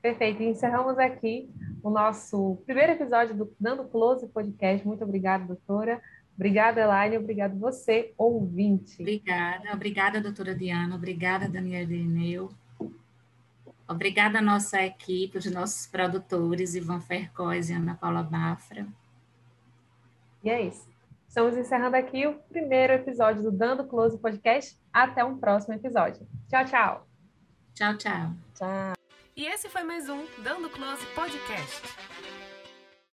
Perfeito. 0.00 0.42
Encerramos 0.42 0.98
aqui 0.98 1.50
o 1.82 1.90
nosso 1.90 2.56
primeiro 2.64 2.92
episódio 2.92 3.34
do 3.34 3.52
Dando 3.60 3.84
Close 3.84 4.26
Podcast. 4.28 4.86
Muito 4.86 5.04
obrigada, 5.04 5.44
doutora. 5.44 6.00
Obrigada, 6.40 6.80
Elaine. 6.80 7.18
Obrigado 7.18 7.58
você, 7.58 8.14
ouvinte. 8.16 9.02
Obrigada. 9.02 9.74
Obrigada, 9.74 10.22
doutora 10.22 10.54
Diana. 10.54 10.96
Obrigada, 10.96 11.46
Daniela 11.46 11.92
Irineu. 11.92 12.50
Obrigada 13.86 14.38
à 14.38 14.40
nossa 14.42 14.82
equipe, 14.82 15.36
os 15.36 15.44
nossos 15.52 15.86
produtores, 15.86 16.74
Ivan 16.74 16.98
Fercoz 16.98 17.68
e 17.68 17.74
Ana 17.74 17.94
Paula 17.94 18.22
Bafra. 18.22 18.86
E 20.42 20.48
é 20.48 20.62
isso. 20.62 20.88
Estamos 21.28 21.58
encerrando 21.58 21.96
aqui 21.96 22.26
o 22.26 22.32
primeiro 22.48 22.94
episódio 22.94 23.42
do 23.42 23.52
Dando 23.52 23.84
Close 23.84 24.16
Podcast. 24.16 24.80
Até 24.90 25.22
um 25.22 25.36
próximo 25.36 25.74
episódio. 25.74 26.26
Tchau, 26.48 26.64
tchau. 26.64 27.06
Tchau, 27.74 27.98
tchau. 27.98 28.32
Tchau. 28.54 28.92
E 29.36 29.44
esse 29.44 29.68
foi 29.68 29.82
mais 29.82 30.08
um 30.08 30.24
Dando 30.42 30.70
Close 30.70 31.04
Podcast. 31.14 31.82